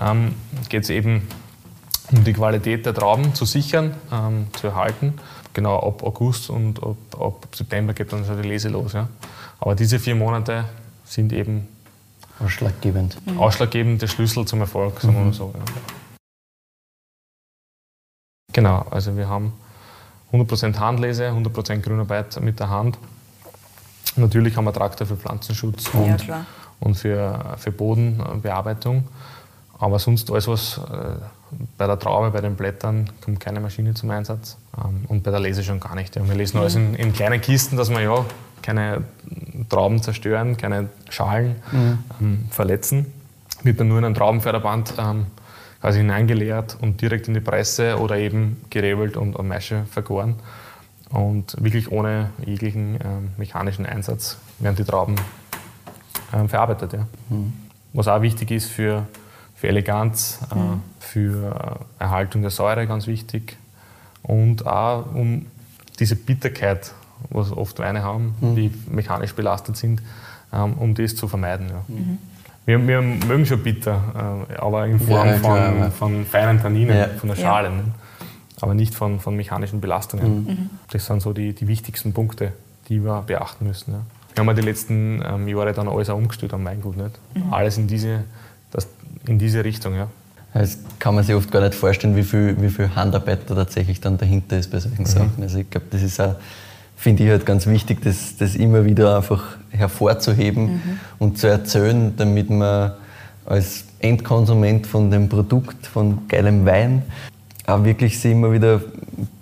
[0.00, 0.34] ähm,
[0.68, 1.26] geht es eben
[2.12, 5.14] um die Qualität der Trauben zu sichern, ähm, zu erhalten.
[5.54, 8.92] Genau, ab August und ab, ab September geht dann schon die Lese los.
[8.92, 9.08] Ja?
[9.60, 10.64] Aber diese vier Monate
[11.04, 11.66] sind eben
[12.38, 13.16] ausschlaggebend.
[13.26, 13.38] Mhm.
[13.38, 15.32] Ausschlaggebend der Schlüssel zum Erfolg, sagen wir mal mhm.
[15.32, 15.54] so.
[15.56, 15.64] Ja.
[18.52, 19.52] Genau, also wir haben
[20.32, 22.98] 100% Handlese, 100% Grünarbeit mit der Hand.
[24.16, 26.44] Natürlich haben wir Traktor für Pflanzenschutz und, ja,
[26.80, 29.04] und für, für Bodenbearbeitung.
[29.78, 31.20] Aber sonst alles, was äh,
[31.76, 34.56] bei der Traube, bei den Blättern, kommt keine Maschine zum Einsatz.
[34.76, 36.16] Ähm, und bei der Lese schon gar nicht.
[36.16, 36.62] Wir lesen mhm.
[36.62, 38.24] alles in, in, kleinen Kisten, dass wir ja
[38.60, 39.04] keine
[39.68, 41.98] Trauben zerstören, keine Schalen mhm.
[42.20, 43.12] ähm, verletzen.
[43.62, 45.26] Wird dann nur in ein Traubenförderband ähm,
[45.80, 50.36] quasi hineingeleert und direkt in die Presse oder eben gerebelt und an Maische vergoren.
[51.10, 55.14] Und wirklich ohne jeglichen ähm, mechanischen Einsatz werden die Trauben
[56.32, 56.92] ähm, verarbeitet.
[56.92, 57.06] Ja.
[57.30, 57.52] Mhm.
[57.92, 59.06] Was auch wichtig ist für,
[59.54, 60.82] für Eleganz, äh, mhm.
[61.00, 63.56] für Erhaltung der Säure ganz wichtig
[64.22, 65.46] und auch um
[65.98, 66.92] diese Bitterkeit,
[67.30, 68.56] was oft Weine haben, mhm.
[68.56, 70.02] die mechanisch belastet sind,
[70.52, 71.68] ähm, um das zu vermeiden.
[71.68, 71.84] Ja.
[71.88, 72.18] Mhm.
[72.66, 76.96] Wir, wir, mögen schon bitter, äh, aber in Form ja, klar, von, von, feinen Tanninen,
[76.96, 77.08] ja.
[77.08, 77.70] von der Schale.
[77.70, 77.84] Ne?
[78.60, 80.44] aber nicht von, von mechanischen Belastungen.
[80.44, 80.70] Mhm.
[80.90, 82.52] Das sind so die, die wichtigsten Punkte,
[82.88, 83.92] die wir beachten müssen.
[83.92, 84.00] Ja.
[84.38, 86.96] Wir haben ja die letzten ähm, Jahre dann alles auch umgestellt am Weingut.
[86.96, 87.18] Nicht?
[87.34, 87.52] Mhm.
[87.52, 88.22] Alles in diese,
[88.70, 88.86] das,
[89.26, 89.96] in diese Richtung.
[89.96, 90.06] Ja.
[90.54, 94.00] Das kann man sich oft gar nicht vorstellen, wie viel, wie viel Handarbeit da tatsächlich
[94.00, 95.06] dann dahinter ist bei solchen mhm.
[95.06, 95.42] Sachen.
[95.42, 96.36] Also ich glaube, das ist auch,
[96.96, 101.00] finde ich halt ganz wichtig, das, das immer wieder einfach hervorzuheben mhm.
[101.18, 102.92] und zu erzählen, damit man
[103.44, 107.02] als Endkonsument von dem Produkt, von geilem Wein,
[107.66, 108.80] auch wirklich sich immer wieder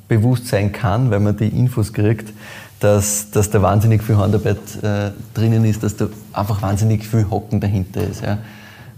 [0.09, 2.33] bewusst sein kann, weil man die Infos kriegt,
[2.81, 7.61] dass, dass da wahnsinnig viel Handarbeit äh, drinnen ist, dass da einfach wahnsinnig viel Hocken
[7.61, 8.23] dahinter ist.
[8.23, 8.39] Ja.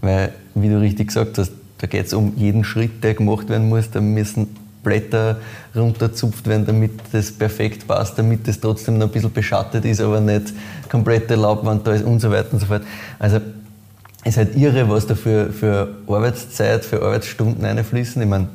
[0.01, 3.69] Weil, wie du richtig gesagt hast, da geht es um jeden Schritt, der gemacht werden
[3.69, 3.89] muss.
[3.89, 4.47] Da müssen
[4.83, 5.37] Blätter
[5.75, 10.19] runterzupft werden, damit das perfekt passt, damit das trotzdem noch ein bisschen beschattet ist, aber
[10.19, 10.53] nicht
[10.89, 12.83] komplette Laubwand da ist und so weiter und so fort.
[13.17, 13.37] Also
[14.23, 18.21] es ist halt irre, was da für, für Arbeitszeit, für Arbeitsstunden einfließen.
[18.21, 18.47] Ich meine,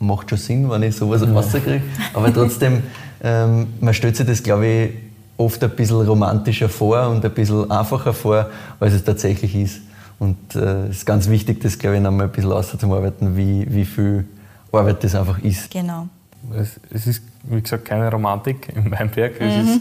[0.00, 1.32] macht schon Sinn, wenn ich sowas ja.
[1.32, 1.82] rauskriege.
[2.14, 2.82] Aber trotzdem,
[3.22, 4.90] ähm, man stellt sich das, glaube ich,
[5.36, 8.50] oft ein bisschen romantischer vor und ein bisschen einfacher vor,
[8.80, 9.80] als es tatsächlich ist.
[10.18, 13.36] Und äh, es äh, ist ganz wichtig, das, glaube ich, noch mal ein bisschen auszuarbeiten,
[13.36, 14.26] wie, wie viel
[14.72, 15.70] Arbeit das einfach ist.
[15.70, 16.08] Genau.
[16.54, 19.40] Es, es ist, wie gesagt, keine Romantik im Weinberg.
[19.40, 19.46] Mhm.
[19.46, 19.80] Es ist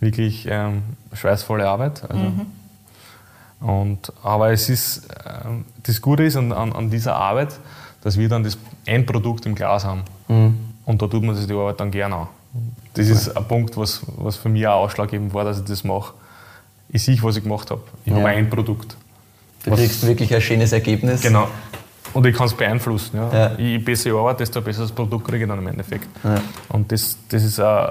[0.00, 0.82] wirklich ähm,
[1.12, 2.02] schweißvolle Arbeit.
[2.08, 2.46] Also, mhm.
[3.60, 5.48] und, aber es ist, äh,
[5.82, 7.58] das Gute ist an, an, an dieser Arbeit,
[8.02, 8.56] dass wir dann das
[8.86, 10.02] Endprodukt im Glas haben.
[10.28, 10.58] Mhm.
[10.86, 12.28] Und da tut man sich die Arbeit dann gerne an.
[12.94, 16.14] Das ist ein Punkt, was, was für mich auch ausschlaggebend war, dass ich das mache.
[16.88, 17.82] Ich sehe, was ich gemacht habe.
[18.04, 18.18] Ich ja.
[18.18, 18.96] habe ein Endprodukt.
[19.64, 21.22] Du was, kriegst wirklich ein schönes Ergebnis.
[21.22, 21.48] Genau.
[22.12, 23.16] Und ich kann es beeinflussen.
[23.16, 23.32] Ja.
[23.32, 23.58] ja.
[23.58, 26.08] Je besser ich arbeite, desto besseres Produkt kriege ich dann im Endeffekt.
[26.22, 26.40] Ja.
[26.68, 27.88] Und das, das ist ein,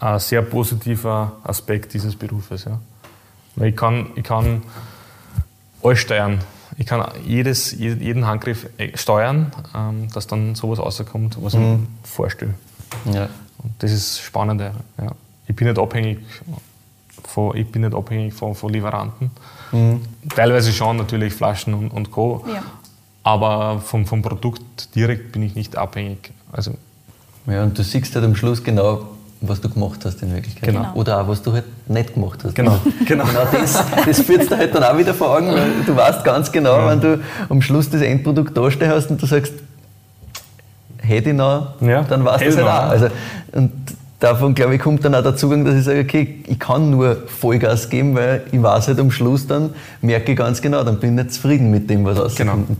[0.00, 2.64] ein sehr positiver Aspekt dieses Berufes.
[2.64, 2.78] Ja.
[3.56, 4.62] Weil ich kann, ich kann
[5.82, 6.40] alles steuern.
[6.76, 11.60] Ich kann jedes, jeden Handgriff äh, steuern, ähm, dass dann sowas rauskommt, was mhm.
[11.60, 12.54] ich mir vorstelle.
[13.12, 13.28] Ja.
[13.62, 14.72] Und das ist das Spannende.
[14.98, 15.12] Ja.
[15.46, 16.18] Ich bin nicht abhängig
[17.24, 19.30] von, ich bin nicht abhängig von, von Lieferanten.
[19.72, 20.00] Mhm.
[20.34, 22.44] Teilweise schon natürlich Flaschen und, und Co.
[22.52, 22.62] Ja.
[23.22, 26.32] Aber vom, vom Produkt direkt bin ich nicht abhängig.
[26.52, 26.72] Also,
[27.46, 29.08] ja, und du siehst halt am Schluss genau,
[29.40, 30.70] was du gemacht hast in Wirklichkeit.
[30.70, 30.92] Genau.
[30.94, 32.54] Oder auch, was du halt nicht gemacht hast.
[32.54, 33.24] Genau, genau.
[33.24, 36.50] genau das, das führt dir halt dann auch wieder vor Augen, weil du weißt ganz
[36.50, 36.90] genau, ja.
[36.90, 39.52] wenn du am Schluss das Endprodukt dastehen hast und du sagst,
[41.02, 42.90] hätte ich noch, ja, dann du es halt auch.
[42.90, 43.08] Also,
[43.52, 43.72] und
[44.20, 47.16] davon, glaube ich, kommt dann auch der Zugang, dass ich sage, okay, ich kann nur
[47.26, 49.70] Vollgas geben, weil ich weiß halt am Schluss dann,
[50.02, 52.50] merke ich ganz genau, dann bin ich nicht zufrieden mit dem, was rauskommt.
[52.50, 52.76] Genau.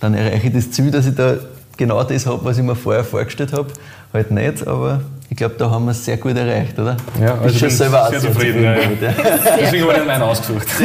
[0.00, 1.36] Dann erreiche ich das Ziel, dass ich da
[1.76, 3.68] genau das habe, was ich mir vorher vorgestellt habe.
[4.12, 6.96] Halt nicht, aber ich glaube, da haben wir es sehr gut erreicht, oder?
[7.20, 8.62] Ja, also ich bin selber sehr zufrieden.
[8.62, 8.88] Ja, ja.
[9.60, 10.66] Deswegen habe ich Wein ausgesucht.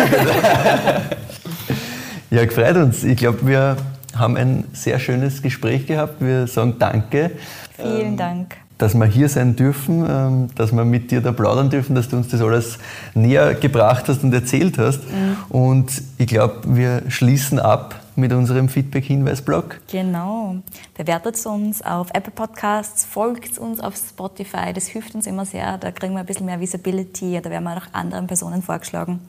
[2.31, 3.03] ja, gefreut uns.
[3.03, 3.77] Ich glaube, wir
[4.21, 6.21] haben ein sehr schönes Gespräch gehabt.
[6.21, 7.31] Wir sagen Danke.
[7.77, 11.69] Vielen ähm, Dank dass wir hier sein dürfen, ähm, dass wir mit dir da plaudern
[11.69, 12.79] dürfen, dass du uns das alles
[13.13, 15.01] näher gebracht hast und erzählt hast.
[15.03, 15.37] Mhm.
[15.49, 19.79] Und ich glaube, wir schließen ab mit unserem Feedback-Hinweis-Blog.
[19.91, 20.55] Genau.
[20.97, 25.77] Bewertet uns auf Apple Podcasts, folgt uns auf Spotify, das hilft uns immer sehr.
[25.77, 29.19] Da kriegen wir ein bisschen mehr Visibility, da werden wir auch anderen Personen vorgeschlagen.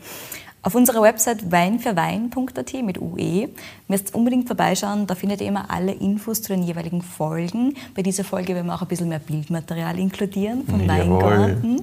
[0.65, 3.49] Auf unserer Website weinfürwein.at mit UE
[3.89, 5.09] müsst unbedingt vorbeischauen.
[5.09, 7.75] Da findet ihr immer alle Infos zu den jeweiligen Folgen.
[7.97, 10.87] Bei dieser Folge werden wir auch ein bisschen mehr Bildmaterial inkludieren vom.
[10.87, 11.83] Weingarten.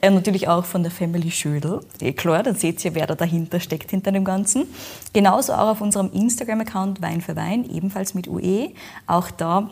[0.00, 1.80] Äh, natürlich auch von der Family Schödel.
[2.00, 4.66] Eh klar, dann seht ihr, wer da dahinter steckt, hinter dem Ganzen.
[5.12, 8.70] Genauso auch auf unserem Instagram-Account Wein für Wein, ebenfalls mit UE.
[9.06, 9.70] Auch da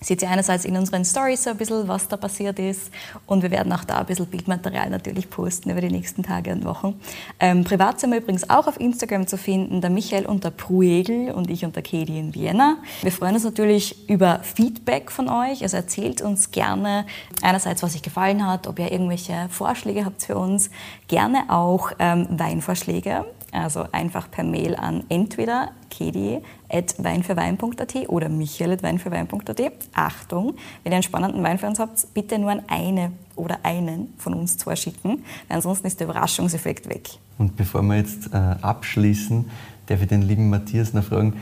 [0.00, 2.90] seht ihr einerseits in unseren Stories so ein bisschen, was da passiert ist.
[3.26, 6.64] Und wir werden auch da ein bisschen Bildmaterial natürlich posten über die nächsten Tage und
[6.64, 7.00] Wochen.
[7.38, 11.50] Ähm, privat sind wir übrigens auch auf Instagram zu finden, der Michael unter Pruegel und
[11.50, 12.78] ich unter Katie in Vienna.
[13.02, 15.62] Wir freuen uns natürlich über Feedback von euch.
[15.62, 17.06] Also erzählt uns gerne
[17.42, 20.70] einerseits, was euch gefallen hat, ob ihr irgendwelche Vorschläge habt für uns.
[21.08, 23.24] Gerne auch ähm, Weinvorschläge.
[23.52, 29.60] Also einfach per Mail an entweder kedi.weinfürwein.at oder michael.weinfürwein.at.
[29.94, 34.14] Achtung, wenn ihr einen spannenden Wein für uns habt, bitte nur an eine oder einen
[34.18, 37.10] von uns zwei schicken, weil ansonsten ist der Überraschungseffekt weg.
[37.38, 39.50] Und bevor wir jetzt äh, abschließen,
[39.86, 41.34] darf ich den lieben Matthias noch fragen,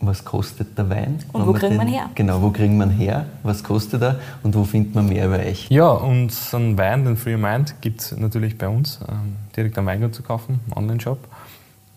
[0.00, 1.18] was kostet der Wein?
[1.32, 2.08] Und wo kriegt man her?
[2.14, 3.26] Genau, wo kriegt man her?
[3.42, 4.20] Was kostet er?
[4.44, 5.68] Und wo findet man mehr über euch?
[5.70, 9.76] Ja, und so einen Wein, den Free Mind, gibt es natürlich bei uns, ähm, direkt
[9.76, 11.18] am Weingut zu kaufen, im Online-Shop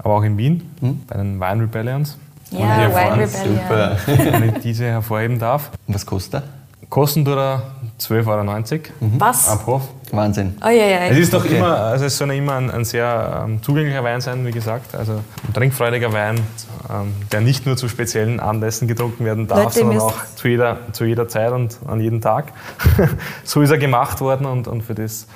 [0.04, 1.02] aber auch in Wien hm?
[1.08, 2.18] bei den Wine Rebellions.
[2.52, 3.60] Ja, Wine Rebellion.
[3.60, 3.97] Super.
[4.06, 5.72] Wenn ich diese hervorheben darf.
[5.88, 6.43] Und was kostet er?
[6.89, 7.64] Kosten tut er
[8.02, 8.82] 12,90 Euro.
[8.99, 9.22] Mhm.
[9.22, 9.47] Was?
[9.47, 9.88] Ab Hof.
[10.12, 10.58] Wahnsinn.
[10.62, 10.97] Oh, ja, ja.
[11.06, 11.56] Es ist doch okay.
[11.56, 14.93] immer, also es soll immer ein, ein sehr ähm, zugänglicher Wein sein, wie gesagt.
[14.93, 15.14] Also
[15.47, 16.41] ein trinkfreudiger Wein,
[16.89, 20.80] ähm, der nicht nur zu speziellen Anlässen getrunken werden darf, Leute, sondern auch zu jeder,
[20.91, 22.52] zu jeder Zeit und an jedem Tag.
[23.45, 25.28] so ist er gemacht worden und, und für das,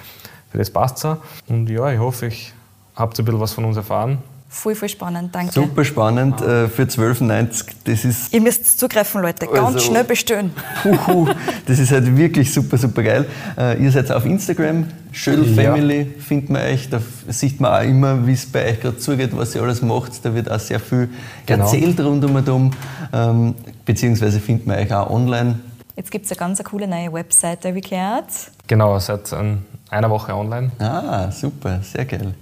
[0.51, 1.19] für das passt er.
[1.47, 2.53] Und ja, ich hoffe, ich
[2.97, 4.17] habt ein bisschen was von uns erfahren.
[4.47, 5.51] Voll, voll spannend, danke.
[5.51, 7.65] Super spannend äh, für 12,90.
[7.83, 8.33] Das ist.
[8.33, 9.47] Ihr müsst zugreifen, Leute.
[9.47, 10.51] Ganz also, schnell bestellen.
[10.83, 11.27] Huhu,
[11.65, 13.25] das ist halt wirklich super, super geil.
[13.57, 16.21] Äh, ihr seid auf Instagram, Schödel Family, ja.
[16.21, 16.89] findet man euch.
[16.89, 20.23] Da sieht man auch immer, wie es bei euch gerade zugeht, was ihr alles macht.
[20.23, 21.09] Da wird auch sehr viel
[21.45, 21.65] genau.
[21.65, 22.71] erzählt rund um
[23.13, 25.59] ähm, beziehungsweise findet man euch auch online.
[25.95, 28.25] Jetzt gibt es eine ganz coole neue Webseite, wie gehört.
[28.67, 29.33] Genau, seit
[29.89, 30.71] einer Woche online.
[30.79, 32.33] Ah, super, sehr geil.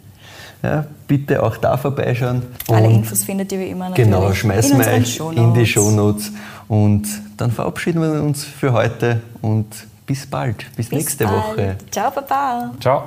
[0.63, 2.41] Ja, bitte auch da vorbeischauen.
[2.69, 6.31] Alle und Infos findet ihr wie immer natürlich Genau, schmeißen wir euch in die Shownotes.
[6.69, 7.05] Und
[7.35, 9.67] dann verabschieden wir uns für heute und
[10.05, 10.65] bis bald.
[10.77, 11.37] Bis, bis nächste bald.
[11.37, 11.75] Woche.
[11.91, 12.71] Ciao, Papa.
[12.79, 13.03] Ciao.